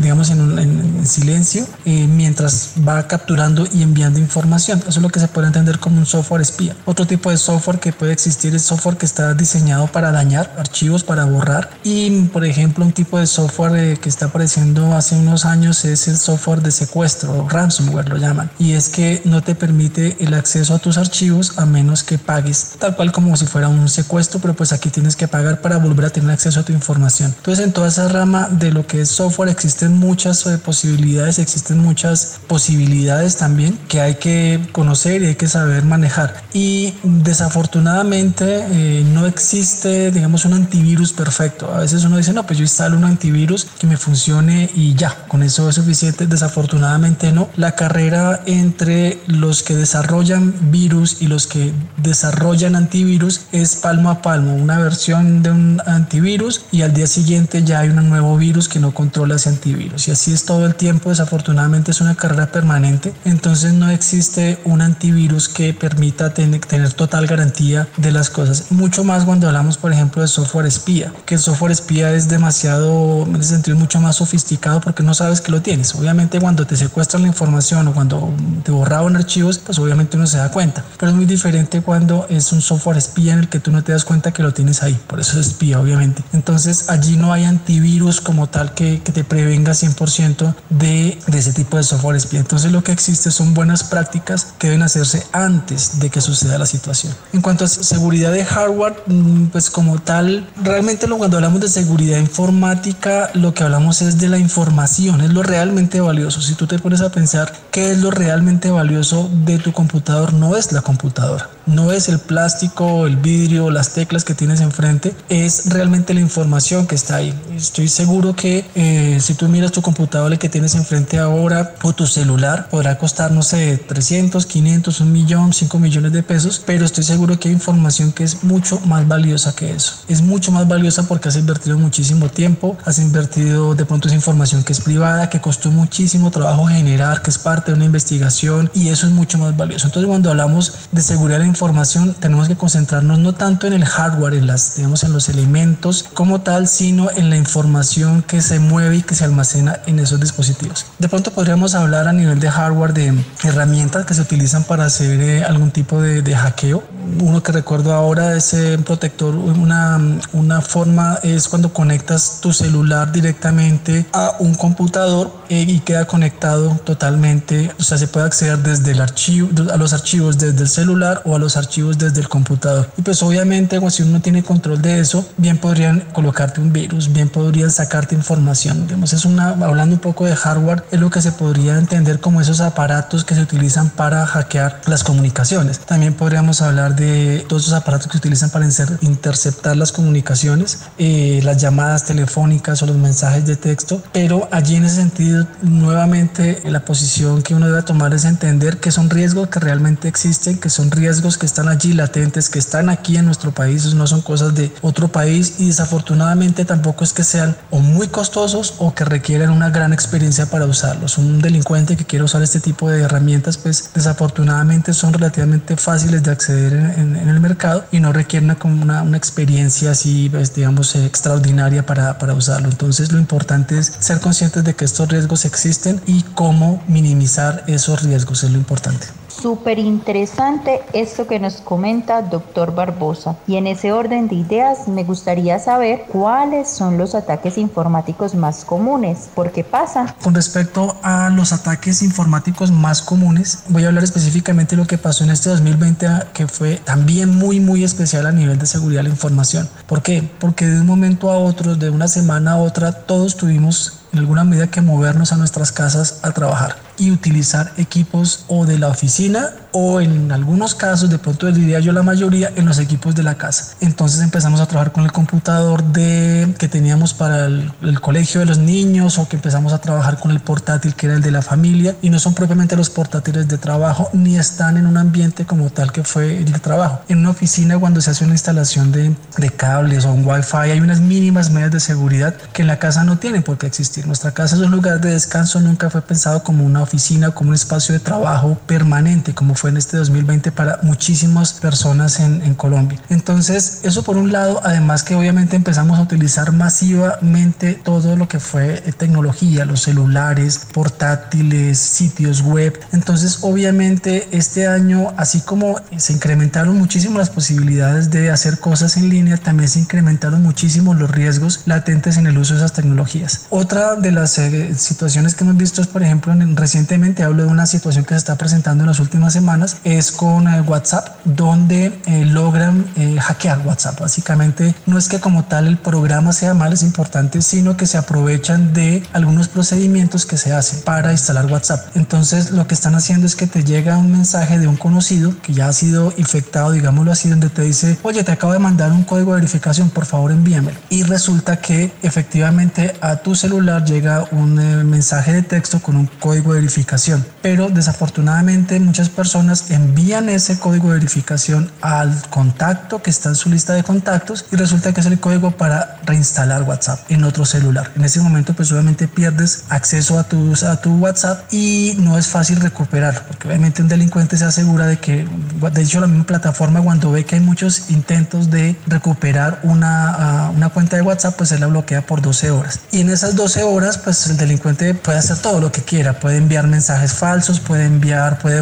digamos, 0.00 0.30
en, 0.30 1.04
silencio 1.04 1.66
eh, 1.84 2.06
mientras 2.06 2.72
va 2.86 3.06
capturando 3.06 3.66
y 3.72 3.82
enviando 3.82 4.18
información. 4.18 4.78
Eso 4.80 4.90
es 4.90 5.02
lo 5.02 5.10
que 5.10 5.20
se 5.20 5.28
puede 5.28 5.48
entender 5.48 5.78
como 5.78 5.98
un 5.98 6.06
software 6.06 6.40
espía. 6.40 6.74
Otro 6.86 7.06
tipo 7.06 7.30
de 7.30 7.36
software 7.36 7.78
que 7.78 7.92
puede 7.92 8.12
existir 8.12 8.54
es 8.54 8.62
software 8.62 8.96
que 8.96 9.06
está 9.06 9.34
diseñado 9.34 9.86
para 9.88 10.10
dañar 10.12 10.54
archivos, 10.58 11.04
para 11.04 11.24
borrar. 11.24 11.70
Y, 11.84 12.22
por 12.26 12.44
ejemplo, 12.44 12.84
un 12.84 12.92
tipo 12.92 13.18
de 13.18 13.26
software 13.26 13.76
eh, 13.76 13.96
que 13.98 14.08
está 14.08 14.26
apareciendo 14.26 14.94
hace 14.94 15.14
unos 15.16 15.44
años 15.44 15.84
es 15.84 16.08
el 16.08 16.16
software 16.16 16.62
de 16.62 16.70
secuestro, 16.70 17.32
o 17.32 17.48
ransomware 17.48 18.08
lo 18.08 18.16
llaman. 18.16 18.50
Y 18.58 18.72
es 18.72 18.88
que 18.88 19.20
no 19.24 19.42
te 19.42 19.54
permite 19.54 20.16
el 20.20 20.34
acceso 20.34 20.74
a 20.74 20.78
tus 20.78 20.96
archivos 20.98 21.58
a 21.58 21.66
menos 21.66 22.02
que 22.02 22.18
pagues, 22.18 22.72
tal 22.78 22.96
cual 22.96 23.12
como 23.12 23.36
si 23.36 23.46
fuera 23.46 23.68
un 23.68 23.88
secuestro, 23.88 24.40
pero 24.40 24.54
pues 24.54 24.72
aquí 24.72 24.90
tienes 24.90 25.16
que 25.16 25.28
pagar 25.28 25.60
para 25.60 25.76
volver 25.76 26.06
a 26.06 26.10
tener 26.10 26.30
acceso 26.30 26.60
a 26.60 26.62
tu 26.62 26.72
información. 26.72 27.34
Entonces, 27.36 27.64
en 27.64 27.72
toda 27.72 27.88
esa 27.88 28.08
rama 28.08 28.48
de 28.50 28.72
lo 28.72 28.86
que 28.86 29.02
es 29.02 29.08
software 29.10 29.53
existen 29.54 29.98
muchas 29.98 30.44
eh, 30.46 30.58
posibilidades, 30.58 31.38
existen 31.38 31.78
muchas 31.78 32.40
posibilidades 32.46 33.36
también 33.36 33.78
que 33.88 34.00
hay 34.00 34.16
que 34.16 34.60
conocer 34.72 35.22
y 35.22 35.26
hay 35.26 35.34
que 35.36 35.48
saber 35.48 35.84
manejar. 35.84 36.42
Y 36.52 36.94
desafortunadamente 37.02 38.66
eh, 38.70 39.04
no 39.14 39.26
existe, 39.26 40.10
digamos, 40.10 40.44
un 40.44 40.54
antivirus 40.54 41.12
perfecto. 41.12 41.72
A 41.72 41.78
veces 41.78 42.04
uno 42.04 42.16
dice, 42.16 42.32
no, 42.32 42.44
pues 42.46 42.58
yo 42.58 42.64
instalo 42.64 42.96
un 42.96 43.04
antivirus 43.04 43.66
que 43.78 43.86
me 43.86 43.96
funcione 43.96 44.70
y 44.74 44.94
ya, 44.94 45.26
con 45.28 45.42
eso 45.42 45.68
es 45.68 45.76
suficiente. 45.76 46.26
Desafortunadamente 46.26 47.32
no. 47.32 47.48
La 47.56 47.72
carrera 47.72 48.42
entre 48.46 49.18
los 49.26 49.62
que 49.62 49.76
desarrollan 49.76 50.54
virus 50.70 51.18
y 51.20 51.28
los 51.28 51.46
que 51.46 51.72
desarrollan 51.96 52.76
antivirus 52.76 53.42
es 53.52 53.76
palmo 53.76 54.10
a 54.10 54.20
palmo. 54.22 54.54
Una 54.54 54.78
versión 54.78 55.42
de 55.42 55.50
un 55.50 55.82
antivirus 55.86 56.62
y 56.72 56.82
al 56.82 56.92
día 56.92 57.06
siguiente 57.06 57.62
ya 57.64 57.80
hay 57.80 57.90
un 57.90 58.08
nuevo 58.08 58.36
virus 58.36 58.68
que 58.68 58.80
no 58.80 58.92
controla 58.92 59.38
ese 59.44 59.50
antivirus. 59.50 60.08
Y 60.08 60.10
así 60.10 60.32
es 60.32 60.44
todo 60.44 60.66
el 60.66 60.74
tiempo, 60.74 61.10
desafortunadamente 61.10 61.90
es 61.90 62.00
una 62.00 62.14
carrera 62.14 62.46
permanente, 62.46 63.12
entonces 63.24 63.72
no 63.74 63.90
existe 63.90 64.58
un 64.64 64.80
antivirus 64.80 65.48
que 65.48 65.74
permita 65.74 66.32
tener, 66.32 66.92
total 66.94 67.26
garantía 67.26 67.88
de 67.96 68.12
las 68.12 68.30
cosas. 68.30 68.70
Mucho 68.70 69.04
más 69.04 69.24
cuando 69.24 69.46
hablamos, 69.48 69.76
por 69.76 69.92
ejemplo, 69.92 70.22
de 70.22 70.28
software 70.28 70.66
espía, 70.66 71.12
que 71.26 71.34
el 71.34 71.40
software 71.40 71.72
espía 71.72 72.12
es 72.12 72.28
demasiado, 72.28 73.24
en 73.26 73.36
ese 73.36 73.50
sentido, 73.50 73.76
mucho 73.76 74.00
más 74.00 74.16
sofisticado 74.16 74.80
porque 74.80 75.02
no 75.02 75.14
sabes 75.14 75.40
que 75.40 75.52
lo 75.52 75.60
tienes. 75.62 75.94
Obviamente 75.94 76.40
cuando 76.40 76.66
te 76.66 76.76
secuestran 76.76 77.22
la 77.22 77.28
información 77.28 77.88
o 77.88 77.92
cuando 77.92 78.32
te 78.62 78.70
borraban 78.70 79.16
archivos, 79.16 79.58
pues 79.58 79.78
obviamente 79.78 80.16
uno 80.16 80.26
se 80.26 80.38
da 80.38 80.50
cuenta. 80.50 80.84
Pero 80.98 81.10
es 81.10 81.16
muy 81.16 81.26
diferente 81.26 81.82
cuando 81.82 82.26
es 82.28 82.52
un 82.52 82.62
software 82.62 82.96
espía 82.96 83.34
en 83.34 83.40
el 83.40 83.48
que 83.48 83.60
tú 83.60 83.70
no 83.70 83.82
te 83.82 83.92
das 83.92 84.04
cuenta 84.04 84.32
que 84.32 84.42
lo 84.42 84.52
tienes 84.52 84.82
ahí. 84.82 84.98
Por 85.06 85.20
eso 85.20 85.38
es 85.38 85.48
espía, 85.48 85.80
obviamente. 85.80 86.22
Entonces 86.32 86.88
allí 86.88 87.16
no 87.16 87.32
hay 87.32 87.44
antivirus 87.44 88.20
como 88.20 88.48
tal 88.48 88.74
que, 88.74 89.00
que 89.02 89.12
te 89.12 89.24
prevenga 89.34 89.72
100% 89.72 90.54
de, 90.70 91.18
de 91.26 91.38
ese 91.38 91.52
tipo 91.52 91.76
de 91.76 91.82
software. 91.82 92.20
Entonces 92.34 92.70
lo 92.70 92.84
que 92.84 92.92
existe 92.92 93.32
son 93.32 93.52
buenas 93.52 93.82
prácticas 93.82 94.54
que 94.60 94.68
deben 94.68 94.84
hacerse 94.84 95.26
antes 95.32 95.98
de 95.98 96.08
que 96.08 96.20
suceda 96.20 96.56
la 96.56 96.66
situación. 96.66 97.12
En 97.32 97.40
cuanto 97.40 97.64
a 97.64 97.66
seguridad 97.66 98.30
de 98.30 98.44
hardware, 98.44 98.94
mm, 99.08 99.46
pues 99.46 99.70
como 99.70 99.98
tal, 99.98 100.48
realmente 100.62 101.08
cuando 101.08 101.38
hablamos 101.38 101.60
de 101.60 101.68
seguridad 101.68 102.20
informática, 102.20 103.30
lo 103.34 103.54
que 103.54 103.64
hablamos 103.64 104.02
es 104.02 104.18
de 104.18 104.28
la 104.28 104.38
información, 104.38 105.20
es 105.20 105.32
lo 105.32 105.42
realmente 105.42 106.00
valioso. 106.00 106.40
Si 106.40 106.54
tú 106.54 106.68
te 106.68 106.78
pones 106.78 107.00
a 107.00 107.10
pensar 107.10 107.52
qué 107.72 107.90
es 107.90 107.98
lo 107.98 108.12
realmente 108.12 108.70
valioso 108.70 109.28
de 109.44 109.58
tu 109.58 109.72
computador, 109.72 110.32
no 110.32 110.54
es 110.54 110.70
la 110.70 110.82
computadora, 110.82 111.50
no 111.66 111.92
es 111.92 112.08
el 112.08 112.18
plástico, 112.18 113.06
el 113.06 113.16
vidrio, 113.16 113.70
las 113.70 113.90
teclas 113.90 114.24
que 114.24 114.34
tienes 114.34 114.60
enfrente, 114.60 115.14
es 115.28 115.70
realmente 115.70 116.14
la 116.14 116.20
información 116.20 116.86
que 116.86 116.94
está 116.94 117.16
ahí. 117.16 117.34
Estoy 117.56 117.88
seguro 117.88 118.34
que 118.34 118.64
eh, 118.74 119.18
si 119.20 119.34
tú 119.34 119.48
miras 119.48 119.72
tu 119.72 119.82
computador, 119.82 120.32
el 120.32 120.38
que 120.38 120.48
tienes 120.48 120.74
enfrente 120.74 121.18
ahora, 121.18 121.74
o 121.82 121.92
tu 121.92 122.06
celular, 122.06 122.68
podrá 122.68 122.98
costar, 122.98 123.30
no 123.30 123.42
sé, 123.42 123.78
300, 123.78 124.46
500, 124.46 125.00
un 125.00 125.12
millón, 125.12 125.52
5 125.52 125.78
millones 125.78 126.12
de 126.12 126.22
pesos, 126.22 126.62
pero 126.64 126.84
estoy 126.84 127.04
seguro 127.04 127.38
que 127.38 127.48
hay 127.48 127.54
información 127.54 128.12
que 128.12 128.24
es 128.24 128.44
mucho 128.44 128.80
más 128.80 129.06
valiosa 129.06 129.54
que 129.54 129.72
eso. 129.72 129.94
Es 130.08 130.22
mucho 130.22 130.52
más 130.52 130.68
valiosa 130.68 131.06
porque 131.06 131.28
has 131.28 131.36
invertido 131.36 131.78
muchísimo 131.78 132.28
tiempo, 132.28 132.76
has 132.84 132.98
invertido 132.98 133.74
de 133.74 133.84
pronto 133.84 134.08
esa 134.08 134.16
información 134.16 134.64
que 134.64 134.72
es 134.72 134.80
privada, 134.80 135.30
que 135.30 135.40
costó 135.40 135.70
muchísimo 135.70 136.30
trabajo 136.30 136.66
generar, 136.66 137.22
que 137.22 137.30
es 137.30 137.38
parte 137.38 137.70
de 137.70 137.76
una 137.76 137.84
investigación 137.84 138.70
y 138.74 138.88
eso 138.88 139.06
es 139.06 139.12
mucho 139.12 139.38
más 139.38 139.56
valioso. 139.56 139.86
Entonces 139.86 140.08
cuando 140.08 140.30
hablamos 140.30 140.72
de 140.92 141.02
seguridad 141.02 141.40
información 141.54 142.14
tenemos 142.18 142.48
que 142.48 142.56
concentrarnos 142.56 143.18
no 143.18 143.32
tanto 143.34 143.66
en 143.66 143.72
el 143.72 143.84
hardware, 143.84 144.34
en, 144.34 144.46
las, 144.46 144.76
digamos, 144.76 145.04
en 145.04 145.12
los 145.12 145.28
elementos 145.28 146.04
como 146.14 146.40
tal, 146.40 146.66
sino 146.68 147.10
en 147.12 147.30
la 147.30 147.36
información 147.36 148.22
que 148.22 148.42
se 148.42 148.58
mueve 148.58 148.96
y 148.96 149.02
que 149.02 149.14
se 149.14 149.24
almacena 149.24 149.80
en 149.86 149.98
esos 150.00 150.20
dispositivos. 150.20 150.86
De 150.98 151.08
pronto 151.08 151.30
podríamos 151.30 151.74
hablar 151.74 152.08
a 152.08 152.12
nivel 152.12 152.40
de 152.40 152.50
hardware 152.50 152.92
de 152.92 153.14
herramientas 153.44 154.04
que 154.04 154.14
se 154.14 154.20
utilizan 154.20 154.64
para 154.64 154.86
hacer 154.86 155.20
eh, 155.20 155.44
algún 155.44 155.70
tipo 155.70 156.00
de, 156.00 156.22
de 156.22 156.34
hackeo 156.34 156.82
uno 157.20 157.42
que 157.42 157.52
recuerdo 157.52 157.92
ahora 157.92 158.36
es 158.36 158.52
un 158.52 158.82
protector, 158.82 159.34
una, 159.34 160.00
una 160.32 160.60
forma 160.60 161.18
es 161.22 161.48
cuando 161.48 161.72
conectas 161.72 162.38
tu 162.40 162.52
celular 162.52 163.12
directamente 163.12 164.06
a 164.12 164.36
un 164.38 164.54
computador 164.54 165.30
eh, 165.48 165.64
y 165.66 165.80
queda 165.80 166.06
conectado 166.06 166.78
totalmente, 166.84 167.70
o 167.78 167.82
sea, 167.82 167.98
se 167.98 168.08
puede 168.08 168.26
acceder 168.26 168.58
desde 168.58 168.92
el 168.92 169.00
archivo, 169.00 169.50
a 169.72 169.76
los 169.76 169.92
archivos 169.92 170.38
desde 170.38 170.62
el 170.62 170.68
celular 170.68 171.22
o 171.24 171.36
a 171.36 171.38
los 171.38 171.43
archivos 171.56 171.98
desde 171.98 172.20
el 172.20 172.28
computador. 172.28 172.90
Y 172.96 173.02
pues 173.02 173.22
obviamente 173.22 173.78
si 173.90 174.02
uno 174.02 174.20
tiene 174.20 174.42
control 174.42 174.80
de 174.80 175.00
eso, 175.00 175.24
bien 175.36 175.58
podrían 175.58 176.00
colocarte 176.12 176.60
un 176.60 176.72
virus, 176.72 177.12
bien 177.12 177.28
podrían 177.28 177.70
sacarte 177.70 178.14
información. 178.14 178.86
Digamos, 178.86 179.12
es 179.12 179.24
una, 179.24 179.50
hablando 179.50 179.96
un 179.96 180.00
poco 180.00 180.24
de 180.24 180.34
hardware, 180.34 180.84
es 180.90 181.00
lo 181.00 181.10
que 181.10 181.20
se 181.20 181.32
podría 181.32 181.78
entender 181.78 182.20
como 182.20 182.40
esos 182.40 182.60
aparatos 182.60 183.24
que 183.24 183.34
se 183.34 183.42
utilizan 183.42 183.90
para 183.90 184.26
hackear 184.26 184.80
las 184.86 185.04
comunicaciones. 185.04 185.80
También 185.80 186.14
podríamos 186.14 186.62
hablar 186.62 186.96
de 186.96 187.44
todos 187.48 187.62
esos 187.64 187.74
aparatos 187.74 188.06
que 188.06 188.12
se 188.12 188.18
utilizan 188.18 188.50
para 188.50 188.66
interceptar 189.02 189.76
las 189.76 189.92
comunicaciones, 189.92 190.80
eh, 190.98 191.40
las 191.44 191.58
llamadas 191.60 192.04
telefónicas 192.04 192.82
o 192.82 192.86
los 192.86 192.96
mensajes 192.96 193.46
de 193.46 193.56
texto, 193.56 194.02
pero 194.12 194.48
allí 194.50 194.76
en 194.76 194.84
ese 194.84 194.96
sentido 194.96 195.46
nuevamente 195.62 196.62
la 196.64 196.84
posición 196.84 197.42
que 197.42 197.54
uno 197.54 197.66
debe 197.66 197.82
tomar 197.82 198.14
es 198.14 198.24
entender 198.24 198.78
que 198.78 198.90
son 198.90 199.10
riesgos 199.10 199.48
que 199.48 199.60
realmente 199.60 200.08
existen, 200.08 200.58
que 200.58 200.70
son 200.70 200.90
riesgos 200.90 201.33
que 201.38 201.46
están 201.46 201.68
allí 201.68 201.92
latentes, 201.92 202.48
que 202.48 202.58
están 202.58 202.88
aquí 202.88 203.16
en 203.16 203.24
nuestro 203.24 203.52
país, 203.52 203.94
no 203.94 204.06
son 204.06 204.22
cosas 204.22 204.54
de 204.54 204.72
otro 204.82 205.08
país 205.08 205.56
y 205.58 205.66
desafortunadamente 205.68 206.64
tampoco 206.64 207.04
es 207.04 207.12
que 207.12 207.24
sean 207.24 207.56
o 207.70 207.78
muy 207.78 208.08
costosos 208.08 208.74
o 208.78 208.94
que 208.94 209.04
requieren 209.04 209.50
una 209.50 209.70
gran 209.70 209.92
experiencia 209.92 210.46
para 210.46 210.66
usarlos. 210.66 211.18
Un 211.18 211.40
delincuente 211.40 211.96
que 211.96 212.04
quiere 212.04 212.24
usar 212.24 212.42
este 212.42 212.60
tipo 212.60 212.90
de 212.90 213.02
herramientas 213.02 213.58
pues 213.58 213.90
desafortunadamente 213.94 214.92
son 214.92 215.12
relativamente 215.12 215.76
fáciles 215.76 216.22
de 216.22 216.30
acceder 216.30 216.72
en, 216.72 217.16
el 217.16 217.40
mercado 217.40 217.84
y 217.90 218.00
no 218.00 218.12
requiere 218.12 218.44
una, 218.44 218.56
como 218.56 218.82
una, 218.82 219.02
una 219.02 219.16
experiencia 219.16 219.90
así, 219.90 220.28
pues, 220.30 220.54
digamos, 220.54 220.94
extraordinaria 220.94 221.86
para, 221.86 222.18
para 222.18 222.34
usarlo. 222.34 222.68
Entonces 222.68 223.12
lo 223.12 223.18
importante 223.18 223.78
es 223.78 223.92
ser 223.98 224.20
conscientes 224.20 224.64
de 224.64 224.74
que 224.74 224.84
estos 224.84 225.08
riesgos 225.08 225.44
existen 225.44 226.00
y 226.06 226.22
cómo 226.34 226.82
minimizar 226.86 227.64
esos 227.66 228.02
riesgos 228.02 228.44
es 228.44 228.50
lo 228.50 228.58
importante. 228.58 229.06
Súper 229.44 229.78
interesante 229.78 230.80
esto 230.94 231.26
que 231.26 231.38
nos 231.38 231.56
comenta 231.56 232.22
doctor 232.22 232.74
Barbosa. 232.74 233.36
Y 233.46 233.56
en 233.56 233.66
ese 233.66 233.92
orden 233.92 234.26
de 234.26 234.36
ideas 234.36 234.88
me 234.88 235.04
gustaría 235.04 235.58
saber 235.58 236.06
cuáles 236.10 236.70
son 236.70 236.96
los 236.96 237.14
ataques 237.14 237.58
informáticos 237.58 238.34
más 238.34 238.64
comunes. 238.64 239.28
¿Por 239.34 239.52
qué 239.52 239.62
pasa? 239.62 240.16
Con 240.22 240.34
respecto 240.34 240.96
a 241.02 241.28
los 241.28 241.52
ataques 241.52 242.00
informáticos 242.00 242.70
más 242.70 243.02
comunes, 243.02 243.64
voy 243.68 243.84
a 243.84 243.88
hablar 243.88 244.04
específicamente 244.04 244.76
de 244.76 244.80
lo 244.80 244.88
que 244.88 244.96
pasó 244.96 245.24
en 245.24 245.30
este 245.30 245.50
2020, 245.50 246.08
que 246.32 246.48
fue 246.48 246.76
también 246.76 247.36
muy, 247.36 247.60
muy 247.60 247.84
especial 247.84 248.24
a 248.24 248.32
nivel 248.32 248.58
de 248.58 248.64
seguridad 248.64 249.00
de 249.00 249.08
la 249.08 249.14
información. 249.14 249.68
¿Por 249.86 250.00
qué? 250.00 250.26
Porque 250.40 250.64
de 250.64 250.80
un 250.80 250.86
momento 250.86 251.30
a 251.30 251.36
otro, 251.36 251.76
de 251.76 251.90
una 251.90 252.08
semana 252.08 252.52
a 252.52 252.56
otra, 252.56 252.92
todos 252.92 253.36
tuvimos 253.36 254.00
en 254.14 254.20
alguna 254.20 254.44
medida 254.44 254.68
que 254.68 254.80
movernos 254.80 255.34
a 255.34 255.36
nuestras 255.36 255.70
casas 255.70 256.20
a 256.22 256.30
trabajar 256.32 256.83
y 256.98 257.10
utilizar 257.10 257.72
equipos 257.76 258.44
o 258.48 258.66
de 258.66 258.78
la 258.78 258.88
oficina 258.88 259.52
o 259.76 260.00
en 260.00 260.30
algunos 260.30 260.74
casos, 260.76 261.10
de 261.10 261.18
pronto 261.18 261.50
diría 261.50 261.80
yo 261.80 261.92
la 261.92 262.04
mayoría, 262.04 262.52
en 262.54 262.64
los 262.64 262.78
equipos 262.78 263.14
de 263.16 263.24
la 263.24 263.34
casa. 263.34 263.74
Entonces 263.80 264.20
empezamos 264.20 264.60
a 264.60 264.66
trabajar 264.66 264.92
con 264.92 265.02
el 265.02 265.10
computador 265.10 265.82
de, 265.82 266.54
que 266.58 266.68
teníamos 266.68 267.12
para 267.12 267.46
el, 267.46 267.72
colegio 268.00 268.40
de 268.40 268.46
los 268.46 268.58
niños 268.58 269.18
o 269.18 269.28
que 269.28 269.34
empezamos 269.34 269.72
a 269.72 269.80
trabajar 269.80 270.18
con 270.20 270.30
el 270.30 270.38
portátil 270.38 270.94
que 270.94 271.06
era 271.06 271.16
el 271.16 271.22
de 271.22 271.32
la 271.32 271.42
familia 271.42 271.96
y 272.02 272.10
no 272.10 272.20
son 272.20 272.34
propiamente 272.34 272.76
los 272.76 272.88
portátiles 272.88 273.48
de 273.48 273.58
trabajo 273.58 274.10
ni 274.12 274.36
están 274.36 274.76
en 274.76 274.86
un 274.86 274.96
ambiente 274.96 275.44
como 275.44 275.70
tal 275.70 275.90
que 275.90 276.04
fue 276.04 276.38
el 276.38 276.52
de 276.52 276.58
trabajo. 276.60 277.00
En 277.08 277.18
una 277.18 277.30
oficina 277.30 277.76
cuando 277.76 278.00
se 278.00 278.10
hace 278.10 278.24
una 278.24 278.34
instalación 278.34 278.92
de, 278.92 279.16
de 279.38 279.50
cables 279.50 280.04
o 280.04 280.12
un 280.12 280.24
wifi 280.24 280.56
hay 280.56 280.80
unas 280.80 281.00
mínimas 281.00 281.50
medidas 281.50 281.72
de 281.72 281.80
seguridad 281.80 282.36
que 282.52 282.62
en 282.62 282.68
la 282.68 282.78
casa 282.78 283.02
no 283.02 283.18
tienen 283.18 283.42
por 283.42 283.58
qué 283.58 283.66
existir. 283.66 284.06
Nuestra 284.06 284.30
casa 284.32 284.54
es 284.54 284.62
un 284.62 284.70
lugar 284.70 285.00
de 285.00 285.10
descanso, 285.10 285.60
nunca 285.60 285.90
fue 285.90 286.02
pensado 286.02 286.44
como 286.44 286.64
una 286.64 286.82
oficina, 286.82 287.32
como 287.32 287.48
un 287.50 287.54
espacio 287.54 287.92
de 287.92 288.00
trabajo 288.00 288.56
permanente, 288.66 289.34
como 289.34 289.54
fue 289.54 289.63
en 289.68 289.76
este 289.76 289.96
2020 289.96 290.52
para 290.52 290.78
muchísimas 290.82 291.54
personas 291.54 292.20
en, 292.20 292.42
en 292.42 292.54
Colombia. 292.54 293.00
Entonces, 293.08 293.80
eso 293.82 294.02
por 294.02 294.16
un 294.16 294.32
lado, 294.32 294.60
además 294.64 295.02
que 295.02 295.14
obviamente 295.14 295.56
empezamos 295.56 295.98
a 295.98 296.02
utilizar 296.02 296.52
masivamente 296.52 297.74
todo 297.74 298.16
lo 298.16 298.28
que 298.28 298.40
fue 298.40 298.82
eh, 298.86 298.92
tecnología, 298.92 299.64
los 299.64 299.82
celulares, 299.82 300.60
portátiles, 300.72 301.78
sitios 301.78 302.42
web. 302.42 302.78
Entonces, 302.92 303.38
obviamente, 303.42 304.28
este 304.32 304.66
año, 304.66 305.12
así 305.16 305.40
como 305.40 305.76
se 305.96 306.12
incrementaron 306.12 306.76
muchísimo 306.76 307.18
las 307.18 307.30
posibilidades 307.30 308.10
de 308.10 308.30
hacer 308.30 308.58
cosas 308.58 308.96
en 308.96 309.08
línea, 309.08 309.36
también 309.36 309.68
se 309.68 309.80
incrementaron 309.80 310.42
muchísimo 310.42 310.94
los 310.94 311.10
riesgos 311.10 311.62
latentes 311.66 312.16
en 312.16 312.26
el 312.26 312.38
uso 312.38 312.54
de 312.54 312.60
esas 312.60 312.72
tecnologías. 312.72 313.46
Otra 313.50 313.96
de 313.96 314.12
las 314.12 314.38
eh, 314.38 314.74
situaciones 314.76 315.34
que 315.34 315.44
hemos 315.44 315.56
visto 315.56 315.80
es, 315.80 315.86
por 315.86 316.02
ejemplo, 316.02 316.32
en, 316.32 316.56
recientemente 316.56 317.22
hablo 317.22 317.44
de 317.44 317.48
una 317.50 317.66
situación 317.66 318.04
que 318.04 318.14
se 318.14 318.18
está 318.18 318.36
presentando 318.36 318.84
en 318.84 318.88
las 318.88 319.00
últimas 319.00 319.32
semanas, 319.32 319.53
es 319.84 320.12
con 320.12 320.48
eh, 320.48 320.60
WhatsApp, 320.62 321.08
donde 321.24 321.98
eh, 322.06 322.24
logran 322.24 322.84
hackear 323.18 323.60
WhatsApp. 323.66 324.00
Básicamente, 324.00 324.74
no 324.86 324.98
es 324.98 325.08
que 325.08 325.20
como 325.20 325.44
tal 325.44 325.66
el 325.66 325.76
programa 325.76 326.32
sea 326.32 326.54
mal, 326.54 326.72
es 326.72 326.82
importante, 326.82 327.42
sino 327.42 327.76
que 327.76 327.86
se 327.86 327.98
aprovechan 327.98 328.72
de 328.72 329.02
algunos 329.12 329.48
procedimientos 329.48 330.26
que 330.26 330.36
se 330.36 330.52
hacen 330.52 330.82
para 330.82 331.12
instalar 331.12 331.46
WhatsApp. 331.46 331.96
Entonces, 331.96 332.50
lo 332.50 332.66
que 332.66 332.74
están 332.74 332.94
haciendo 332.94 333.26
es 333.26 333.36
que 333.36 333.46
te 333.46 333.64
llega 333.64 333.96
un 333.96 334.10
mensaje 334.10 334.58
de 334.58 334.66
un 334.66 334.76
conocido 334.76 335.34
que 335.42 335.52
ya 335.52 335.68
ha 335.68 335.72
sido 335.72 336.12
infectado, 336.16 336.72
digámoslo 336.72 337.12
así, 337.12 337.28
donde 337.28 337.48
te 337.48 337.62
dice, 337.62 337.98
oye, 338.02 338.24
te 338.24 338.32
acabo 338.32 338.52
de 338.52 338.58
mandar 338.58 338.92
un 338.92 339.04
código 339.04 339.32
de 339.32 339.40
verificación, 339.40 339.90
por 339.90 340.06
favor 340.06 340.32
envíamelo. 340.32 340.78
Y 340.88 341.02
resulta 341.02 341.56
que 341.60 341.92
efectivamente 342.02 342.94
a 343.00 343.16
tu 343.16 343.34
celular 343.34 343.84
llega 343.84 344.26
un 344.30 344.58
eh, 344.58 344.84
mensaje 344.84 345.32
de 345.32 345.42
texto 345.42 345.80
con 345.80 345.96
un 345.96 346.06
código 346.06 346.52
de 346.52 346.60
verificación, 346.60 347.24
pero 347.42 347.68
desafortunadamente 347.68 348.78
muchas 348.80 349.08
personas 349.08 349.43
envían 349.70 350.28
ese 350.28 350.58
código 350.58 350.90
de 350.90 350.96
notificación 350.96 351.70
al 351.80 352.12
contacto 352.30 353.02
que 353.02 353.10
está 353.10 353.28
en 353.30 353.34
su 353.34 353.50
lista 353.50 353.72
de 353.74 353.82
contactos 353.82 354.46
y 354.50 354.56
resulta 354.56 354.92
que 354.92 355.00
es 355.00 355.06
el 355.06 355.20
código 355.20 355.50
para 355.52 355.98
reinstalar 356.04 356.62
WhatsApp 356.62 357.00
en 357.10 357.24
otro 357.24 357.44
celular. 357.44 357.90
En 357.96 358.04
ese 358.04 358.20
momento 358.20 358.54
pues 358.54 358.72
obviamente 358.72 359.08
pierdes 359.08 359.64
acceso 359.68 360.18
a, 360.18 360.24
tus, 360.24 360.62
a 360.62 360.80
tu 360.80 360.96
WhatsApp 360.96 361.52
y 361.52 361.96
no 361.98 362.18
es 362.18 362.26
fácil 362.26 362.60
recuperar 362.60 363.26
porque 363.26 363.48
obviamente 363.48 363.82
un 363.82 363.88
delincuente 363.88 364.36
se 364.36 364.44
asegura 364.44 364.86
de 364.86 364.98
que, 364.98 365.26
de 365.72 365.82
hecho 365.82 366.00
la 366.00 366.06
misma 366.06 366.24
plataforma 366.24 366.80
cuando 366.82 367.10
ve 367.10 367.24
que 367.24 367.36
hay 367.36 367.40
muchos 367.40 367.90
intentos 367.90 368.50
de 368.50 368.76
recuperar 368.86 369.60
una, 369.62 370.50
una 370.54 370.68
cuenta 370.68 370.96
de 370.96 371.02
WhatsApp 371.02 371.36
pues 371.36 371.52
él 371.52 371.60
la 371.60 371.66
bloquea 371.66 372.06
por 372.06 372.20
12 372.20 372.50
horas 372.50 372.80
y 372.90 373.00
en 373.00 373.10
esas 373.10 373.36
12 373.36 373.62
horas 373.62 373.98
pues 373.98 374.26
el 374.28 374.36
delincuente 374.36 374.94
puede 374.94 375.18
hacer 375.18 375.38
todo 375.38 375.60
lo 375.60 375.72
que 375.72 375.82
quiera, 375.82 376.18
puede 376.20 376.36
enviar 376.36 376.66
mensajes 376.66 377.12
falsos, 377.12 377.60
puede 377.60 377.84
enviar, 377.84 378.38
puede 378.38 378.60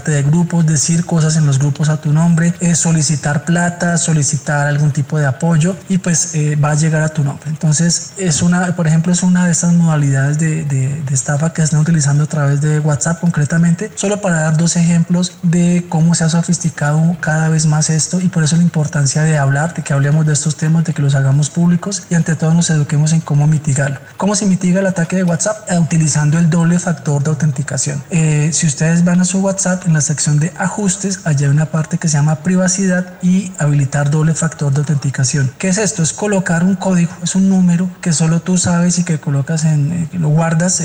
sacarte 0.00 0.12
de 0.12 0.22
grupos, 0.22 0.66
decir 0.66 1.04
cosas 1.04 1.36
en 1.36 1.46
los 1.46 1.58
grupos 1.58 1.88
a 1.88 2.00
tu 2.00 2.12
nombre, 2.12 2.54
eh, 2.60 2.74
solicitar 2.74 3.44
plata, 3.44 3.98
solicitar 3.98 4.66
algún 4.66 4.92
tipo 4.92 5.18
de 5.18 5.26
apoyo 5.26 5.76
y 5.88 5.98
pues 5.98 6.34
eh, 6.34 6.56
va 6.56 6.70
a 6.70 6.74
llegar 6.74 7.02
a 7.02 7.08
tu 7.08 7.22
nombre. 7.22 7.48
Entonces 7.48 8.12
es 8.16 8.42
una, 8.42 8.74
por 8.76 8.86
ejemplo, 8.86 9.12
es 9.12 9.22
una 9.22 9.46
de 9.46 9.52
estas 9.52 9.72
modalidades 9.74 10.38
de, 10.38 10.64
de, 10.64 11.00
estafa 11.10 11.52
que 11.52 11.62
están 11.62 11.80
utilizando 11.80 12.24
a 12.24 12.26
través 12.26 12.60
de 12.60 12.78
WhatsApp 12.78 13.20
concretamente, 13.20 13.90
solo 13.96 14.20
para 14.20 14.42
dar 14.42 14.56
dos 14.56 14.76
ejemplos 14.76 15.32
de 15.42 15.84
cómo 15.88 16.14
se 16.14 16.24
ha 16.24 16.28
sofisticado 16.28 17.16
cada 17.20 17.48
vez 17.48 17.66
más 17.66 17.90
esto 17.90 18.20
y 18.20 18.28
por 18.28 18.44
eso 18.44 18.56
la 18.56 18.62
importancia 18.62 19.22
de 19.22 19.36
hablar, 19.36 19.74
de 19.74 19.82
que 19.82 19.92
hablemos 19.92 20.24
de 20.24 20.32
estos 20.32 20.56
temas, 20.56 20.84
de 20.84 20.94
que 20.94 21.02
los 21.02 21.14
hagamos 21.14 21.50
públicos 21.50 22.04
y 22.08 22.14
ante 22.14 22.36
todo 22.36 22.54
nos 22.54 22.70
eduquemos 22.70 23.12
en 23.12 23.20
cómo 23.20 23.46
mitigarlo. 23.46 23.98
¿Cómo 24.16 24.34
se 24.34 24.46
mitiga 24.46 24.80
el 24.80 24.86
ataque 24.86 25.16
de 25.16 25.24
WhatsApp? 25.24 25.68
Eh, 25.68 25.78
utilizando 25.78 26.38
el 26.38 26.48
doble 26.48 26.78
factor 26.78 27.22
de 27.22 27.30
autenticación. 27.30 28.02
Eh, 28.10 28.50
si 28.52 28.66
ustedes 28.66 29.04
van 29.04 29.20
a 29.20 29.24
su 29.24 29.40
WhatsApp, 29.40 29.86
en 29.90 29.94
la 29.94 30.00
sección 30.00 30.38
de 30.38 30.52
ajustes, 30.56 31.20
allá 31.24 31.46
hay 31.46 31.52
una 31.52 31.66
parte 31.66 31.98
que 31.98 32.08
se 32.08 32.16
llama 32.16 32.36
privacidad 32.36 33.14
y 33.22 33.52
habilitar 33.58 34.10
doble 34.10 34.34
factor 34.34 34.72
de 34.72 34.78
autenticación. 34.78 35.50
¿Qué 35.58 35.68
es 35.68 35.78
esto? 35.78 36.02
Es 36.02 36.12
colocar 36.12 36.64
un 36.64 36.76
código, 36.76 37.12
es 37.22 37.34
un 37.34 37.48
número 37.48 37.90
que 38.00 38.12
solo 38.12 38.40
tú 38.40 38.56
sabes 38.56 38.98
y 38.98 39.04
que 39.04 39.18
colocas 39.18 39.64
en, 39.64 39.92
eh, 39.92 40.08
lo 40.12 40.28
guardas. 40.28 40.82